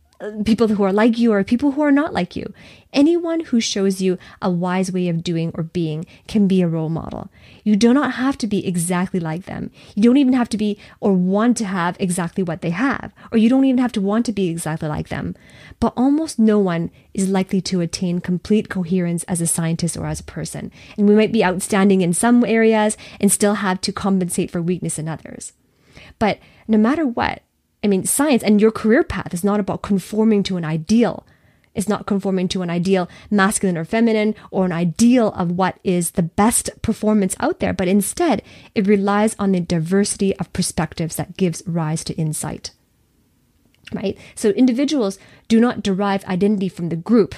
people 0.45 0.69
who 0.69 0.83
are 0.83 0.93
like 0.93 1.17
you 1.17 1.33
or 1.33 1.45
people 1.45 1.73
who 1.73 1.83
are 1.83 1.93
not 1.93 2.13
like 2.13 2.35
you. 2.35 2.53
Anyone 2.93 3.41
who 3.41 3.61
shows 3.61 4.01
you 4.01 4.19
a 4.43 4.51
wise 4.51 4.91
way 4.91 5.09
of 5.09 5.23
doing 5.23 5.53
or 5.55 5.63
being 5.63 6.07
can 6.27 6.49
be 6.49 6.61
a 6.61 6.69
role 6.69 6.89
model. 6.89 7.31
You 7.63 7.77
do 7.77 7.93
not 7.93 8.15
have 8.15 8.37
to 8.39 8.47
be 8.47 8.67
exactly 8.67 9.21
like 9.21 9.45
them. 9.45 9.71
You 9.95 10.05
don't 10.05 10.17
even 10.17 10.33
have 10.33 10.49
to 10.51 10.57
be 10.57 10.79
or 11.01 11.13
want 11.13 11.57
to 11.59 11.67
have 11.67 11.97
exactly 12.01 12.43
what 12.43 12.63
they 12.63 12.71
have, 12.71 13.13
or 13.31 13.39
you 13.39 13.49
don't 13.49 13.65
even 13.65 13.79
have 13.79 13.93
to 13.93 14.01
want 14.01 14.27
to 14.27 14.33
be 14.33 14.49
exactly 14.49 14.89
like 14.89 15.09
them. 15.09 15.37
But 15.79 15.93
almost 15.97 16.39
no 16.39 16.59
one 16.59 16.91
is 17.15 17.29
likely 17.29 17.61
to 17.63 17.81
attain 17.81 18.21
complete 18.21 18.69
coherence 18.69 19.23
as 19.25 19.41
a 19.41 19.47
scientist 19.47 19.97
or 19.97 20.07
as 20.07 20.21
a 20.21 20.25
person. 20.25 20.73
And 20.97 21.09
we 21.09 21.15
might 21.15 21.33
be 21.33 21.45
outstanding 21.45 22.01
in 22.01 22.13
some 22.13 22.45
areas 22.45 22.97
and 23.21 23.31
still 23.31 23.55
have 23.55 23.81
to 23.83 23.93
compensate 23.93 24.51
for 24.51 24.63
weakness 24.63 24.99
in 24.99 25.09
others. 25.09 25.53
But 26.19 26.39
no 26.67 26.79
matter 26.79 27.07
what, 27.07 27.43
I 27.83 27.87
mean, 27.87 28.05
science 28.05 28.43
and 28.43 28.61
your 28.61 28.71
career 28.71 29.05
path 29.05 29.33
is 29.33 29.45
not 29.45 29.61
about 29.61 29.83
conforming 29.83 30.43
to 30.45 30.57
an 30.57 30.65
ideal. 30.65 31.27
It's 31.75 31.89
not 31.89 32.07
conforming 32.07 32.49
to 32.49 32.63
an 32.63 32.71
ideal 32.71 33.09
masculine 33.31 33.79
or 33.79 33.85
feminine 33.85 34.35
or 34.51 34.65
an 34.65 34.73
ideal 34.73 35.29
of 35.29 35.53
what 35.53 35.79
is 35.85 36.13
the 36.13 36.25
best 36.25 36.71
performance 36.83 37.37
out 37.39 37.61
there, 37.61 37.73
but 37.73 37.87
instead 37.87 38.43
it 38.75 38.89
relies 38.89 39.37
on 39.39 39.53
the 39.53 39.61
diversity 39.61 40.37
of 40.39 40.53
perspectives 40.53 41.15
that 41.17 41.37
gives 41.37 41.63
rise 41.67 42.03
to 42.05 42.15
insight. 42.15 42.73
Right? 43.93 44.19
So 44.35 44.51
individuals 44.51 45.19
do 45.47 45.61
not 45.61 45.83
derive 45.83 46.25
identity 46.25 46.69
from 46.69 46.89
the 46.89 46.97
group. 46.97 47.37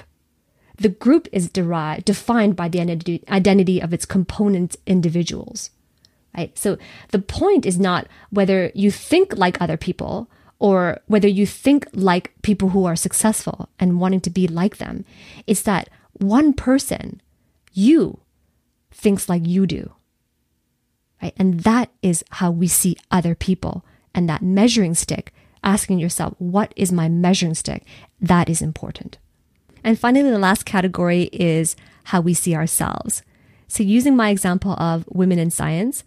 The 0.79 0.89
group 0.89 1.29
is 1.33 1.51
derived, 1.51 2.07
defined 2.07 2.57
by 2.57 2.69
the 2.69 2.81
identity, 2.81 3.83
of 3.83 3.93
its 3.93 4.07
component 4.07 4.77
individuals 4.87 5.71
right? 6.37 6.57
So 6.59 6.79
the 7.09 7.19
point 7.19 7.67
is 7.67 7.79
not 7.79 8.07
whether 8.31 8.71
you 8.75 8.91
think 8.91 9.37
like 9.37 9.61
other 9.61 9.77
people 9.77 10.31
or 10.59 11.01
whether 11.07 11.27
you 11.27 11.47
think 11.47 11.87
like 11.93 12.33
people 12.43 12.69
who 12.69 12.85
are 12.85 12.97
successful 12.97 13.69
and 13.79 13.99
wanting 13.99 14.21
to 14.21 14.31
be 14.31 14.47
like 14.47 14.77
them. 14.77 15.05
It's 15.47 15.63
that 15.63 15.89
one 16.13 16.53
person, 16.53 17.21
you, 17.73 18.21
thinks 18.91 19.29
like 19.29 19.47
you 19.47 19.67
do. 19.67 19.93
Right? 21.23 21.33
And 21.37 21.61
that 21.61 21.91
is 22.03 22.23
how 22.31 22.51
we 22.51 22.69
see 22.69 22.97
other 23.11 23.35
people. 23.35 23.85
And 24.15 24.29
that 24.29 24.43
measuring 24.43 24.95
stick, 24.95 25.33
asking 25.65 25.99
yourself, 25.99 26.35
what 26.39 26.73
is 26.77 26.93
my 26.93 27.09
measuring 27.09 27.55
stick? 27.55 27.85
That 28.21 28.49
is 28.49 28.61
important. 28.61 29.19
And 29.83 29.99
finally, 29.99 30.31
the 30.31 30.39
last 30.39 30.67
category 30.67 31.25
is 31.33 31.75
how 32.05 32.21
we 32.21 32.35
see 32.35 32.55
ourselves. 32.55 33.23
So, 33.69 33.83
using 33.83 34.17
my 34.17 34.31
example 34.31 34.73
of 34.73 35.05
women 35.09 35.39
in 35.39 35.51
science, 35.51 36.05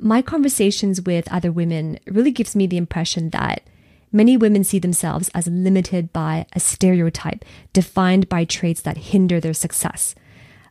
my 0.00 0.22
conversations 0.22 1.02
with 1.02 1.30
other 1.30 1.52
women 1.52 1.98
really 2.06 2.30
gives 2.30 2.56
me 2.56 2.66
the 2.66 2.78
impression 2.78 3.30
that 3.30 3.62
many 4.10 4.36
women 4.36 4.64
see 4.64 4.78
themselves 4.78 5.30
as 5.34 5.46
limited 5.46 6.12
by 6.12 6.46
a 6.54 6.60
stereotype 6.60 7.44
defined 7.72 8.28
by 8.28 8.44
traits 8.44 8.80
that 8.82 8.96
hinder 8.96 9.38
their 9.38 9.54
success, 9.54 10.14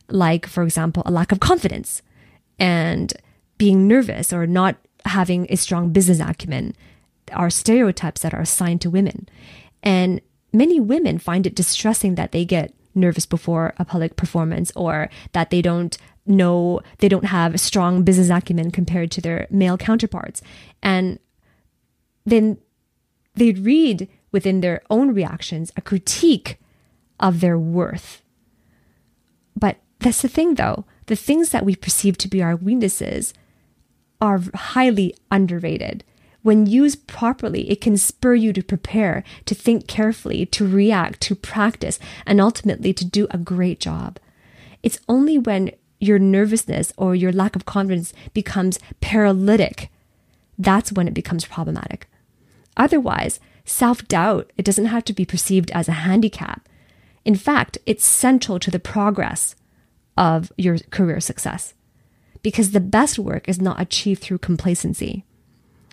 like, 0.08 0.46
for 0.46 0.62
example, 0.62 1.02
a 1.06 1.10
lack 1.10 1.32
of 1.32 1.40
confidence 1.40 2.02
and 2.58 3.14
being 3.56 3.86
nervous 3.86 4.32
or 4.32 4.46
not 4.46 4.76
having 5.06 5.46
a 5.48 5.56
strong 5.56 5.90
business 5.90 6.20
acumen 6.20 6.74
are 7.32 7.50
stereotypes 7.50 8.22
that 8.22 8.34
are 8.34 8.40
assigned 8.40 8.80
to 8.80 8.90
women. 8.90 9.28
And 9.82 10.20
many 10.52 10.80
women 10.80 11.18
find 11.18 11.46
it 11.46 11.54
distressing 11.54 12.16
that 12.16 12.32
they 12.32 12.44
get 12.44 12.74
nervous 12.94 13.24
before 13.24 13.72
a 13.78 13.84
public 13.84 14.16
performance 14.16 14.72
or 14.74 15.08
that 15.32 15.50
they 15.50 15.62
don't 15.62 15.96
know 16.26 16.80
they 16.98 17.08
don't 17.08 17.24
have 17.26 17.60
strong 17.60 18.02
business 18.02 18.30
acumen 18.30 18.70
compared 18.70 19.10
to 19.12 19.20
their 19.20 19.46
male 19.50 19.76
counterparts. 19.78 20.42
And 20.82 21.18
then 22.24 22.58
they'd 23.34 23.58
read 23.58 24.08
within 24.32 24.60
their 24.60 24.82
own 24.90 25.12
reactions 25.14 25.72
a 25.76 25.80
critique 25.80 26.58
of 27.18 27.40
their 27.40 27.58
worth. 27.58 28.22
But 29.56 29.78
that's 29.98 30.22
the 30.22 30.28
thing 30.28 30.54
though, 30.54 30.84
the 31.06 31.16
things 31.16 31.50
that 31.50 31.64
we 31.64 31.74
perceive 31.74 32.16
to 32.18 32.28
be 32.28 32.42
our 32.42 32.56
weaknesses 32.56 33.34
are 34.20 34.40
highly 34.54 35.14
underrated. 35.30 36.04
when 36.42 36.66
used 36.66 37.06
properly, 37.06 37.70
it 37.70 37.80
can 37.80 37.96
spur 37.96 38.34
you 38.34 38.52
to 38.52 38.62
prepare, 38.62 39.22
to 39.44 39.54
think 39.54 39.86
carefully, 39.86 40.46
to 40.46 40.66
react, 40.66 41.20
to 41.20 41.34
practice, 41.34 41.98
and 42.26 42.40
ultimately 42.40 42.92
to 42.94 43.04
do 43.04 43.26
a 43.30 43.38
great 43.38 43.80
job. 43.80 44.18
It's 44.82 45.00
only 45.08 45.38
when 45.38 45.72
your 46.00 46.18
nervousness 46.18 46.92
or 46.96 47.14
your 47.14 47.32
lack 47.32 47.54
of 47.54 47.66
confidence 47.66 48.12
becomes 48.34 48.78
paralytic 49.00 49.90
that's 50.60 50.92
when 50.92 51.08
it 51.08 51.14
becomes 51.14 51.46
problematic. 51.46 52.06
Otherwise, 52.76 53.40
self 53.64 54.06
doubt, 54.06 54.52
it 54.58 54.64
doesn't 54.64 54.86
have 54.86 55.04
to 55.04 55.14
be 55.14 55.24
perceived 55.24 55.70
as 55.70 55.88
a 55.88 56.02
handicap. 56.06 56.68
In 57.24 57.34
fact, 57.34 57.78
it's 57.86 58.04
central 58.04 58.58
to 58.60 58.70
the 58.70 58.78
progress 58.78 59.56
of 60.18 60.52
your 60.58 60.78
career 60.90 61.18
success 61.20 61.72
because 62.42 62.70
the 62.70 62.80
best 62.80 63.18
work 63.18 63.48
is 63.48 63.60
not 63.60 63.80
achieved 63.80 64.22
through 64.22 64.38
complacency. 64.38 65.24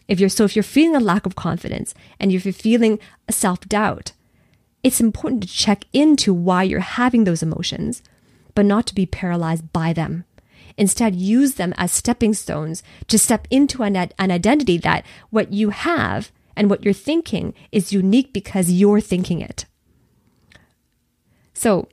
If 0.10 0.20
you're 0.20 0.30
so 0.30 0.44
if 0.44 0.56
you're 0.56 0.64
feeling 0.64 0.96
a 0.96 1.00
lack 1.00 1.26
of 1.26 1.36
confidence 1.36 1.94
and 2.20 2.32
if 2.32 2.46
you're 2.46 2.54
feeling 2.54 3.00
self-doubt, 3.30 4.12
it's 4.84 5.00
important 5.00 5.44
to 5.44 5.50
check 5.50 5.86
into 5.94 6.34
why 6.34 6.64
you're 6.64 6.80
having 6.82 7.24
those 7.24 7.44
emotions, 7.44 8.04
but 8.58 8.66
not 8.66 8.88
to 8.88 8.96
be 8.96 9.06
paralyzed 9.06 9.72
by 9.72 9.94
them. 9.94 10.26
Instead, 10.78 11.14
use 11.14 11.54
them 11.56 11.76
as 11.78 11.92
stepping 11.92 12.34
stones 12.34 12.82
to 13.08 13.20
step 13.20 13.48
into 13.52 13.84
an, 13.84 13.96
an 13.96 14.32
identity 14.32 14.80
that 14.80 15.06
what 15.30 15.54
you 15.54 15.70
have 15.70 16.32
and 16.56 16.68
what 16.68 16.84
you're 16.84 16.92
thinking 16.92 17.54
is 17.72 17.94
unique 17.94 18.34
because 18.34 18.72
you're 18.72 19.00
thinking 19.00 19.42
it. 19.42 19.66
So, 21.54 21.88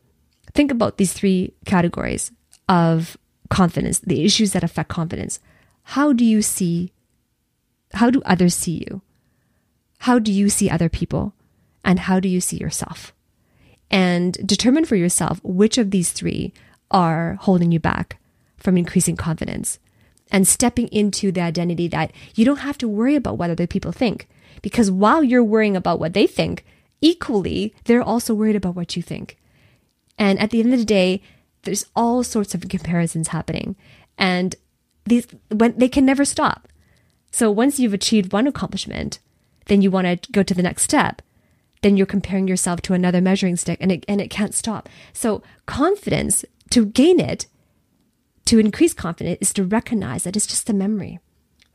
think 0.54 0.70
about 0.70 0.96
these 0.96 1.12
three 1.12 1.52
categories 1.66 2.32
of 2.66 3.18
confidence, 3.50 3.98
the 3.98 4.24
issues 4.24 4.54
that 4.54 4.64
affect 4.64 4.88
confidence. 4.88 5.40
How 5.82 6.14
do 6.14 6.24
you 6.24 6.40
see, 6.40 6.94
how 7.92 8.08
do 8.08 8.22
others 8.24 8.54
see 8.54 8.86
you? 8.88 9.02
How 9.98 10.18
do 10.18 10.32
you 10.32 10.48
see 10.48 10.70
other 10.70 10.88
people? 10.88 11.34
And 11.84 11.98
how 11.98 12.20
do 12.20 12.28
you 12.30 12.40
see 12.40 12.56
yourself? 12.56 13.13
And 13.90 14.34
determine 14.46 14.84
for 14.84 14.96
yourself 14.96 15.40
which 15.42 15.78
of 15.78 15.90
these 15.90 16.12
three 16.12 16.52
are 16.90 17.38
holding 17.40 17.72
you 17.72 17.80
back 17.80 18.18
from 18.56 18.76
increasing 18.76 19.16
confidence 19.16 19.78
and 20.30 20.48
stepping 20.48 20.88
into 20.88 21.30
the 21.30 21.40
identity 21.40 21.88
that 21.88 22.12
you 22.34 22.44
don't 22.44 22.58
have 22.58 22.78
to 22.78 22.88
worry 22.88 23.14
about 23.14 23.38
what 23.38 23.50
other 23.50 23.66
people 23.66 23.92
think. 23.92 24.28
Because 24.62 24.90
while 24.90 25.22
you're 25.22 25.44
worrying 25.44 25.76
about 25.76 26.00
what 26.00 26.14
they 26.14 26.26
think, 26.26 26.64
equally, 27.00 27.74
they're 27.84 28.02
also 28.02 28.34
worried 28.34 28.56
about 28.56 28.74
what 28.74 28.96
you 28.96 29.02
think. 29.02 29.36
And 30.18 30.38
at 30.38 30.50
the 30.50 30.60
end 30.60 30.72
of 30.72 30.78
the 30.78 30.84
day, 30.84 31.22
there's 31.62 31.86
all 31.94 32.22
sorts 32.22 32.54
of 32.54 32.68
comparisons 32.68 33.28
happening. 33.28 33.76
And 34.16 34.56
these 35.04 35.26
when 35.50 35.76
they 35.76 35.88
can 35.88 36.06
never 36.06 36.24
stop. 36.24 36.68
So 37.30 37.50
once 37.50 37.78
you've 37.78 37.94
achieved 37.94 38.32
one 38.32 38.46
accomplishment, 38.46 39.18
then 39.66 39.82
you 39.82 39.90
want 39.90 40.22
to 40.22 40.32
go 40.32 40.42
to 40.42 40.54
the 40.54 40.62
next 40.62 40.84
step. 40.84 41.20
Then 41.84 41.98
you're 41.98 42.06
comparing 42.06 42.48
yourself 42.48 42.80
to 42.82 42.94
another 42.94 43.20
measuring 43.20 43.56
stick 43.56 43.76
and 43.78 43.92
it 43.92 44.06
and 44.08 44.18
it 44.18 44.30
can't 44.30 44.54
stop. 44.54 44.88
So 45.12 45.42
confidence 45.66 46.42
to 46.70 46.86
gain 46.86 47.20
it 47.20 47.46
to 48.46 48.58
increase 48.58 48.94
confidence 48.94 49.36
is 49.42 49.52
to 49.52 49.64
recognize 49.64 50.24
that 50.24 50.34
it's 50.34 50.46
just 50.46 50.70
a 50.70 50.72
memory, 50.72 51.20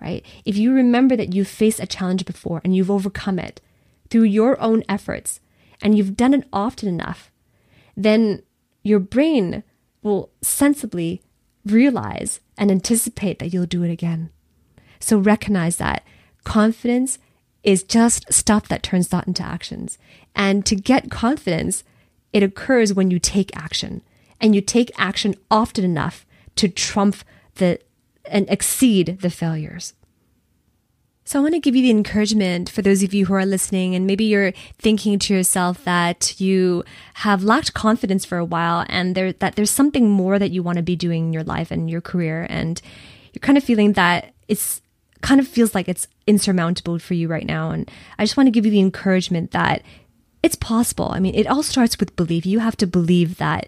right? 0.01 0.25
If 0.45 0.57
you 0.57 0.73
remember 0.73 1.15
that 1.15 1.35
you've 1.35 1.47
faced 1.47 1.79
a 1.79 1.85
challenge 1.85 2.25
before 2.25 2.59
and 2.63 2.75
you've 2.75 2.89
overcome 2.89 3.37
it 3.37 3.61
through 4.09 4.23
your 4.23 4.59
own 4.59 4.83
efforts 4.89 5.41
and 5.79 5.95
you've 5.95 6.17
done 6.17 6.33
it 6.33 6.47
often 6.51 6.89
enough, 6.89 7.29
then 7.95 8.41
your 8.81 8.99
brain 8.99 9.61
will 10.01 10.31
sensibly 10.41 11.21
realize 11.67 12.39
and 12.57 12.71
anticipate 12.71 13.37
that 13.37 13.53
you'll 13.53 13.67
do 13.67 13.83
it 13.83 13.91
again. 13.91 14.31
So 14.99 15.19
recognize 15.19 15.77
that 15.77 16.03
confidence 16.45 17.19
is 17.63 17.83
just 17.83 18.31
stuff 18.31 18.67
that 18.67 18.83
turns 18.83 19.07
thought 19.07 19.27
into 19.27 19.43
actions. 19.43 19.97
And 20.35 20.65
to 20.65 20.75
get 20.75 21.11
confidence, 21.11 21.83
it 22.31 22.43
occurs 22.43 22.93
when 22.93 23.11
you 23.11 23.19
take 23.19 23.55
action. 23.55 24.01
And 24.41 24.55
you 24.55 24.61
take 24.61 24.91
action 24.97 25.35
often 25.51 25.83
enough 25.83 26.25
to 26.55 26.69
trump 26.69 27.17
the 27.55 27.79
and 28.25 28.49
exceed 28.49 29.19
the 29.21 29.29
failures. 29.29 29.93
So 31.29 31.37
I 31.37 31.43
want 31.43 31.53
to 31.53 31.59
give 31.59 31.75
you 31.75 31.83
the 31.83 31.91
encouragement 31.91 32.71
for 32.71 32.81
those 32.81 33.03
of 33.03 33.13
you 33.13 33.27
who 33.27 33.35
are 33.35 33.45
listening 33.45 33.93
and 33.93 34.07
maybe 34.07 34.23
you're 34.23 34.51
thinking 34.79 35.19
to 35.19 35.33
yourself 35.35 35.83
that 35.83 36.39
you 36.41 36.83
have 37.15 37.43
lacked 37.43 37.75
confidence 37.75 38.25
for 38.25 38.39
a 38.39 38.45
while 38.45 38.83
and 38.89 39.13
there 39.13 39.33
that 39.33 39.55
there's 39.55 39.69
something 39.69 40.09
more 40.09 40.39
that 40.39 40.49
you 40.49 40.63
want 40.63 40.77
to 40.77 40.81
be 40.81 40.95
doing 40.95 41.27
in 41.27 41.33
your 41.33 41.43
life 41.43 41.69
and 41.69 41.87
your 41.87 42.01
career 42.01 42.47
and 42.49 42.81
you're 43.31 43.41
kind 43.41 43.59
of 43.59 43.63
feeling 43.63 43.93
that 43.93 44.33
it's 44.47 44.81
kind 45.21 45.39
of 45.39 45.47
feels 45.47 45.75
like 45.75 45.89
it's 45.89 46.07
insurmountable 46.27 46.99
for 46.99 47.13
you 47.13 47.27
right 47.27 47.45
now 47.45 47.71
and 47.71 47.89
I 48.17 48.23
just 48.23 48.37
want 48.37 48.47
to 48.47 48.51
give 48.51 48.65
you 48.65 48.71
the 48.71 48.79
encouragement 48.79 49.51
that 49.51 49.83
it's 50.41 50.55
possible. 50.55 51.11
I 51.11 51.19
mean, 51.19 51.35
it 51.35 51.47
all 51.47 51.63
starts 51.63 51.99
with 51.99 52.15
belief. 52.15 52.45
You 52.45 52.59
have 52.59 52.77
to 52.77 52.87
believe 52.87 53.37
that 53.37 53.67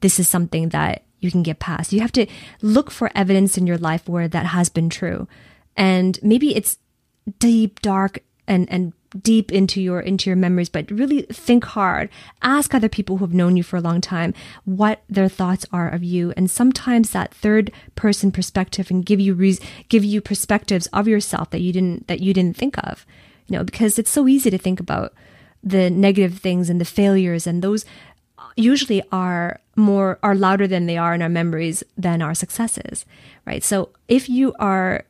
this 0.00 0.20
is 0.20 0.28
something 0.28 0.68
that 0.68 1.02
you 1.20 1.30
can 1.30 1.42
get 1.42 1.58
past. 1.58 1.92
You 1.92 2.00
have 2.00 2.12
to 2.12 2.26
look 2.60 2.90
for 2.90 3.10
evidence 3.14 3.56
in 3.56 3.66
your 3.66 3.78
life 3.78 4.08
where 4.08 4.28
that 4.28 4.46
has 4.46 4.68
been 4.68 4.88
true. 4.88 5.26
And 5.76 6.18
maybe 6.22 6.54
it's 6.54 6.78
deep, 7.38 7.80
dark, 7.80 8.20
and, 8.46 8.70
and 8.70 8.92
deep 9.20 9.52
into 9.52 9.80
your 9.80 10.00
into 10.00 10.30
your 10.30 10.36
memories 10.36 10.68
but 10.68 10.90
really 10.90 11.22
think 11.22 11.64
hard. 11.64 12.08
Ask 12.42 12.74
other 12.74 12.88
people 12.88 13.18
who 13.18 13.24
have 13.24 13.34
known 13.34 13.56
you 13.56 13.62
for 13.62 13.76
a 13.76 13.80
long 13.80 14.00
time 14.00 14.34
what 14.64 15.02
their 15.08 15.28
thoughts 15.28 15.66
are 15.72 15.88
of 15.88 16.02
you. 16.02 16.32
And 16.36 16.50
sometimes 16.50 17.10
that 17.10 17.34
third 17.34 17.70
person 17.94 18.32
perspective 18.32 18.90
and 18.90 19.04
give 19.04 19.20
you 19.20 19.34
re- 19.34 19.58
give 19.88 20.04
you 20.04 20.20
perspectives 20.20 20.86
of 20.88 21.08
yourself 21.08 21.50
that 21.50 21.60
you 21.60 21.72
didn't 21.72 22.08
that 22.08 22.20
you 22.20 22.32
didn't 22.32 22.56
think 22.56 22.76
of 22.78 23.06
you 23.46 23.56
know 23.56 23.64
because 23.64 23.98
it's 23.98 24.10
so 24.10 24.28
easy 24.28 24.50
to 24.50 24.58
think 24.58 24.80
about 24.80 25.12
the 25.62 25.90
negative 25.90 26.38
things 26.38 26.68
and 26.68 26.80
the 26.80 26.84
failures 26.84 27.46
and 27.46 27.62
those 27.62 27.84
usually 28.56 29.02
are 29.12 29.60
more 29.76 30.18
are 30.22 30.34
louder 30.34 30.66
than 30.66 30.86
they 30.86 30.96
are 30.96 31.14
in 31.14 31.22
our 31.22 31.28
memories 31.28 31.82
than 31.96 32.20
our 32.20 32.34
successes 32.34 33.04
right? 33.44 33.62
So 33.62 33.90
if 34.08 34.28
you 34.28 34.54
are 34.58 35.04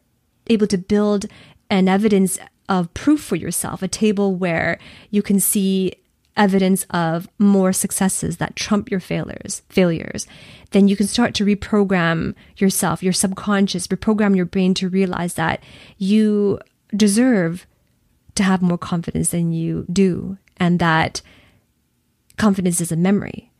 able 0.48 0.66
to 0.68 0.78
build 0.78 1.26
an 1.70 1.88
evidence 1.88 2.38
of 2.68 2.92
proof 2.94 3.22
for 3.22 3.36
yourself 3.36 3.82
a 3.82 3.88
table 3.88 4.34
where 4.34 4.78
you 5.10 5.22
can 5.22 5.40
see 5.40 5.92
evidence 6.34 6.86
of 6.90 7.28
more 7.38 7.72
successes 7.72 8.38
that 8.38 8.56
trump 8.56 8.90
your 8.90 9.00
failures 9.00 9.62
failures 9.68 10.26
then 10.70 10.88
you 10.88 10.96
can 10.96 11.06
start 11.06 11.34
to 11.34 11.44
reprogram 11.44 12.34
yourself 12.56 13.02
your 13.02 13.12
subconscious 13.12 13.86
reprogram 13.88 14.34
your 14.34 14.46
brain 14.46 14.72
to 14.72 14.88
realize 14.88 15.34
that 15.34 15.62
you 15.98 16.58
deserve 16.96 17.66
to 18.34 18.42
have 18.42 18.62
more 18.62 18.78
confidence 18.78 19.30
than 19.30 19.52
you 19.52 19.84
do 19.92 20.38
and 20.56 20.78
that 20.78 21.20
confidence 22.36 22.80
is 22.80 22.92
a 22.92 22.96
memory. 22.96 23.50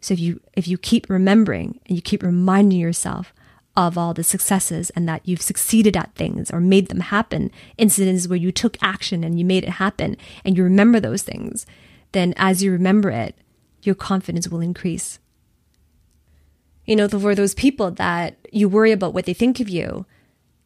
So 0.00 0.14
if 0.14 0.20
you 0.20 0.40
if 0.54 0.66
you 0.66 0.78
keep 0.78 1.08
remembering 1.08 1.80
and 1.86 1.96
you 1.96 2.02
keep 2.02 2.22
reminding 2.22 2.78
yourself 2.78 3.32
of 3.76 3.96
all 3.96 4.12
the 4.12 4.24
successes 4.24 4.90
and 4.90 5.08
that 5.08 5.22
you've 5.24 5.42
succeeded 5.42 5.96
at 5.96 6.14
things 6.14 6.50
or 6.50 6.60
made 6.60 6.88
them 6.88 7.00
happen, 7.00 7.50
incidents 7.78 8.28
where 8.28 8.38
you 8.38 8.52
took 8.52 8.76
action 8.82 9.24
and 9.24 9.38
you 9.38 9.44
made 9.44 9.64
it 9.64 9.70
happen 9.70 10.16
and 10.44 10.56
you 10.56 10.62
remember 10.62 11.00
those 11.00 11.22
things, 11.22 11.66
then 12.12 12.34
as 12.36 12.62
you 12.62 12.70
remember 12.70 13.10
it, 13.10 13.34
your 13.82 13.94
confidence 13.94 14.48
will 14.48 14.60
increase. 14.60 15.18
You 16.84 16.96
know, 16.96 17.08
for 17.08 17.34
those 17.34 17.54
people 17.54 17.90
that 17.92 18.36
you 18.52 18.68
worry 18.68 18.92
about 18.92 19.14
what 19.14 19.24
they 19.24 19.34
think 19.34 19.60
of 19.60 19.68
you, 19.68 20.04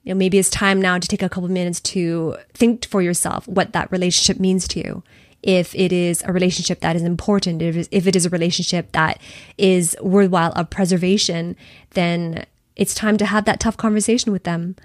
you 0.02 0.14
know, 0.14 0.18
maybe 0.18 0.38
it's 0.38 0.50
time 0.50 0.80
now 0.80 0.98
to 0.98 1.08
take 1.08 1.22
a 1.22 1.28
couple 1.28 1.48
minutes 1.48 1.80
to 1.80 2.36
think 2.54 2.86
for 2.86 3.02
yourself 3.02 3.46
what 3.46 3.72
that 3.72 3.90
relationship 3.92 4.40
means 4.40 4.66
to 4.68 4.80
you 4.80 5.02
if 5.42 5.74
it 5.76 5.92
is 5.92 6.22
a 6.24 6.32
relationship 6.32 6.80
that 6.80 6.96
is 6.96 7.02
important, 7.02 7.62
if, 7.62 7.88
if 7.92 8.06
it 8.06 8.16
is 8.16 8.26
a 8.26 8.30
relationship 8.30 8.90
that 8.92 9.20
is 9.56 9.96
worthwhile 10.02 10.52
of 10.56 10.68
preservation, 10.70 11.54
then 11.90 12.44
it's 12.76 12.94
time 12.94 13.16
to 13.16 13.26
have 13.26 13.44
that 13.46 13.60
tough 13.60 13.76
conversation 13.76 14.32
with 14.32 14.44
them 14.44 14.76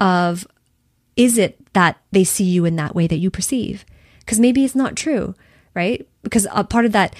of 0.00 0.46
is 1.16 1.36
it 1.36 1.58
that 1.74 1.98
they 2.12 2.24
see 2.24 2.44
you 2.44 2.64
in 2.64 2.76
that 2.76 2.94
way 2.94 3.06
that 3.06 3.18
you 3.18 3.30
perceive? 3.30 3.84
Because 4.20 4.40
maybe 4.40 4.64
it's 4.64 4.74
not 4.74 4.96
true, 4.96 5.34
right? 5.74 6.08
Because 6.22 6.46
a 6.52 6.64
part 6.64 6.86
of 6.86 6.92
that, 6.92 7.14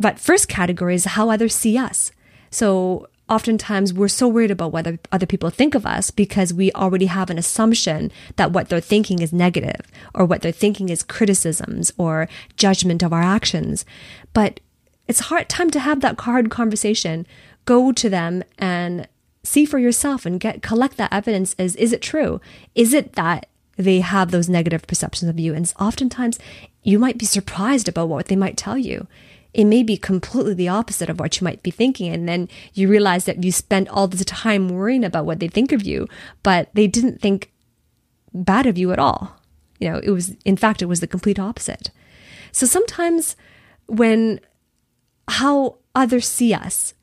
but 0.00 0.18
first 0.18 0.48
category 0.48 0.94
is 0.94 1.04
how 1.04 1.30
others 1.30 1.54
see 1.54 1.76
us. 1.78 2.10
So 2.50 3.08
oftentimes 3.28 3.92
we're 3.92 4.08
so 4.08 4.26
worried 4.26 4.50
about 4.50 4.72
what 4.72 4.98
other 5.12 5.26
people 5.26 5.50
think 5.50 5.74
of 5.74 5.84
us 5.84 6.10
because 6.10 6.54
we 6.54 6.72
already 6.72 7.06
have 7.06 7.28
an 7.28 7.38
assumption 7.38 8.10
that 8.36 8.52
what 8.52 8.68
they're 8.68 8.80
thinking 8.80 9.20
is 9.20 9.32
negative 9.32 9.82
or 10.14 10.24
what 10.24 10.40
they're 10.40 10.50
thinking 10.50 10.88
is 10.88 11.02
criticisms 11.02 11.92
or 11.98 12.28
judgment 12.56 13.02
of 13.02 13.12
our 13.12 13.22
actions. 13.22 13.84
But 14.32 14.60
it's 15.06 15.20
hard 15.20 15.48
time 15.48 15.70
to 15.70 15.80
have 15.80 16.00
that 16.00 16.20
hard 16.20 16.50
conversation. 16.50 17.26
Go 17.66 17.92
to 17.92 18.08
them 18.08 18.42
and 18.58 19.06
see 19.48 19.64
for 19.64 19.78
yourself 19.78 20.26
and 20.26 20.40
get 20.40 20.62
collect 20.62 20.96
that 20.96 21.12
evidence 21.12 21.54
is 21.58 21.74
is 21.76 21.92
it 21.92 22.02
true? 22.02 22.40
Is 22.74 22.92
it 22.92 23.14
that 23.14 23.46
they 23.76 24.00
have 24.00 24.30
those 24.30 24.48
negative 24.48 24.86
perceptions 24.86 25.28
of 25.28 25.38
you? 25.38 25.54
And 25.54 25.72
oftentimes 25.78 26.38
you 26.82 26.98
might 26.98 27.18
be 27.18 27.26
surprised 27.26 27.88
about 27.88 28.08
what 28.08 28.26
they 28.26 28.36
might 28.36 28.56
tell 28.56 28.78
you 28.78 29.06
it 29.54 29.64
may 29.64 29.82
be 29.82 29.96
completely 29.96 30.54
the 30.54 30.68
opposite 30.68 31.08
of 31.08 31.18
what 31.18 31.40
you 31.40 31.44
might 31.44 31.62
be 31.62 31.70
thinking. 31.70 32.12
And 32.12 32.28
then 32.28 32.48
you 32.74 32.88
realize 32.88 33.24
that 33.24 33.42
you 33.42 33.50
spent 33.50 33.88
all 33.88 34.06
this 34.06 34.24
time 34.24 34.68
worrying 34.68 35.04
about 35.04 35.26
what 35.26 35.40
they 35.40 35.48
think 35.48 35.72
of 35.72 35.82
you, 35.82 36.06
but 36.42 36.68
they 36.74 36.86
didn't 36.86 37.20
think 37.20 37.50
bad 38.32 38.66
of 38.66 38.78
you 38.78 38.92
at 38.92 38.98
all. 38.98 39.40
You 39.80 39.90
know, 39.90 40.00
it 40.02 40.10
was, 40.10 40.36
in 40.44 40.56
fact, 40.56 40.82
it 40.82 40.86
was 40.86 41.00
the 41.00 41.06
complete 41.06 41.38
opposite. 41.38 41.90
So 42.52 42.66
sometimes 42.66 43.36
when 43.86 44.40
how 45.28 45.76
others 45.94 46.26
see 46.26 46.52
us 46.52 46.94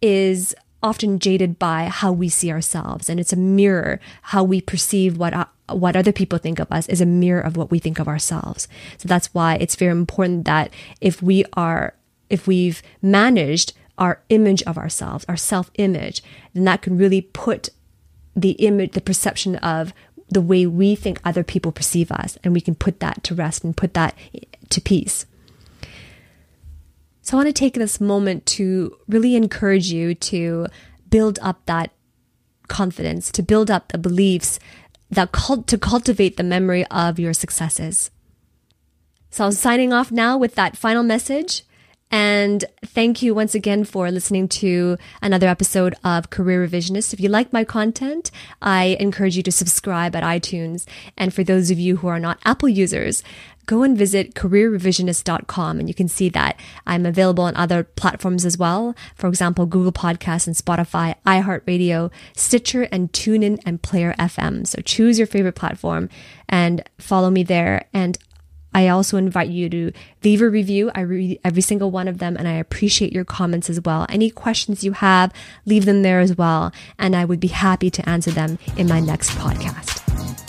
is 0.00 0.54
often 0.82 1.18
jaded 1.18 1.58
by 1.58 1.86
how 1.86 2.12
we 2.12 2.28
see 2.28 2.50
ourselves. 2.50 3.08
And 3.08 3.18
it's 3.18 3.32
a 3.32 3.36
mirror 3.36 4.00
how 4.22 4.44
we 4.44 4.60
perceive 4.60 5.16
what 5.16 5.34
uh, 5.34 5.46
what 5.70 5.96
other 5.96 6.12
people 6.12 6.38
think 6.38 6.58
of 6.58 6.70
us 6.72 6.88
is 6.88 7.00
a 7.00 7.06
mirror 7.06 7.40
of 7.40 7.56
what 7.56 7.70
we 7.70 7.78
think 7.78 7.98
of 7.98 8.08
ourselves. 8.08 8.68
So 8.96 9.06
that's 9.06 9.34
why 9.34 9.56
it's 9.56 9.76
very 9.76 9.92
important 9.92 10.44
that 10.46 10.72
if 11.00 11.22
we 11.22 11.44
are 11.54 11.94
if 12.30 12.46
we've 12.46 12.82
managed 13.02 13.72
our 13.98 14.22
image 14.28 14.62
of 14.62 14.78
ourselves 14.78 15.24
our 15.28 15.36
self 15.36 15.70
image 15.74 16.22
then 16.54 16.64
that 16.64 16.82
can 16.82 16.96
really 16.96 17.22
put 17.22 17.70
the 18.36 18.52
image 18.52 18.92
the 18.92 19.00
perception 19.00 19.56
of 19.56 19.92
the 20.30 20.40
way 20.40 20.66
we 20.66 20.94
think 20.94 21.20
other 21.24 21.42
people 21.42 21.72
perceive 21.72 22.12
us. 22.12 22.38
And 22.44 22.52
we 22.52 22.60
can 22.60 22.74
put 22.74 23.00
that 23.00 23.24
to 23.24 23.34
rest 23.34 23.64
and 23.64 23.76
put 23.76 23.94
that 23.94 24.14
to 24.70 24.80
peace 24.80 25.26
so 27.28 27.36
I 27.36 27.44
want 27.44 27.48
to 27.48 27.52
take 27.52 27.74
this 27.74 28.00
moment 28.00 28.46
to 28.56 28.96
really 29.06 29.36
encourage 29.36 29.92
you 29.92 30.14
to 30.14 30.66
build 31.10 31.38
up 31.42 31.60
that 31.66 31.90
confidence, 32.68 33.30
to 33.32 33.42
build 33.42 33.70
up 33.70 33.88
the 33.88 33.98
beliefs 33.98 34.58
that 35.10 35.30
cult- 35.30 35.66
to 35.66 35.76
cultivate 35.76 36.38
the 36.38 36.42
memory 36.42 36.86
of 36.86 37.18
your 37.18 37.34
successes. 37.34 38.10
So 39.28 39.44
I'm 39.44 39.52
signing 39.52 39.92
off 39.92 40.10
now 40.10 40.38
with 40.38 40.54
that 40.54 40.78
final 40.78 41.02
message. 41.02 41.64
And 42.10 42.64
thank 42.84 43.22
you 43.22 43.34
once 43.34 43.54
again 43.54 43.84
for 43.84 44.10
listening 44.10 44.48
to 44.48 44.96
another 45.20 45.46
episode 45.46 45.94
of 46.02 46.30
Career 46.30 46.66
Revisionist. 46.66 47.12
If 47.12 47.20
you 47.20 47.28
like 47.28 47.52
my 47.52 47.64
content, 47.64 48.30
I 48.62 48.96
encourage 48.98 49.36
you 49.36 49.42
to 49.42 49.52
subscribe 49.52 50.16
at 50.16 50.22
iTunes. 50.22 50.86
And 51.16 51.34
for 51.34 51.44
those 51.44 51.70
of 51.70 51.78
you 51.78 51.98
who 51.98 52.08
are 52.08 52.20
not 52.20 52.38
Apple 52.44 52.68
users, 52.68 53.22
go 53.68 53.82
and 53.82 53.98
visit 53.98 54.34
careerrevisionist.com 54.34 55.78
and 55.78 55.88
you 55.88 55.94
can 55.94 56.08
see 56.08 56.30
that 56.30 56.58
I'm 56.86 57.04
available 57.04 57.44
on 57.44 57.54
other 57.54 57.84
platforms 57.84 58.46
as 58.46 58.56
well. 58.56 58.96
For 59.14 59.28
example, 59.28 59.66
Google 59.66 59.92
Podcasts 59.92 60.46
and 60.46 60.56
Spotify, 60.56 61.14
iHeartRadio, 61.26 62.10
Stitcher, 62.34 62.84
and 62.90 63.12
TuneIn 63.12 63.60
and 63.66 63.82
Player 63.82 64.14
FM. 64.18 64.66
So 64.66 64.80
choose 64.80 65.18
your 65.18 65.26
favorite 65.26 65.54
platform 65.54 66.08
and 66.48 66.82
follow 66.96 67.28
me 67.28 67.42
there. 67.42 67.84
And 67.92 68.16
I 68.74 68.88
also 68.88 69.16
invite 69.16 69.48
you 69.48 69.68
to 69.70 69.92
leave 70.22 70.42
a 70.42 70.48
review. 70.48 70.90
I 70.94 71.00
read 71.00 71.40
every 71.44 71.62
single 71.62 71.90
one 71.90 72.08
of 72.08 72.18
them 72.18 72.36
and 72.36 72.46
I 72.46 72.52
appreciate 72.52 73.12
your 73.12 73.24
comments 73.24 73.70
as 73.70 73.80
well. 73.80 74.06
Any 74.08 74.30
questions 74.30 74.84
you 74.84 74.92
have, 74.92 75.32
leave 75.66 75.84
them 75.84 76.02
there 76.02 76.20
as 76.20 76.36
well. 76.36 76.72
And 76.98 77.16
I 77.16 77.24
would 77.24 77.40
be 77.40 77.48
happy 77.48 77.90
to 77.90 78.08
answer 78.08 78.30
them 78.30 78.58
in 78.76 78.88
my 78.88 79.00
next 79.00 79.30
podcast. 79.30 80.47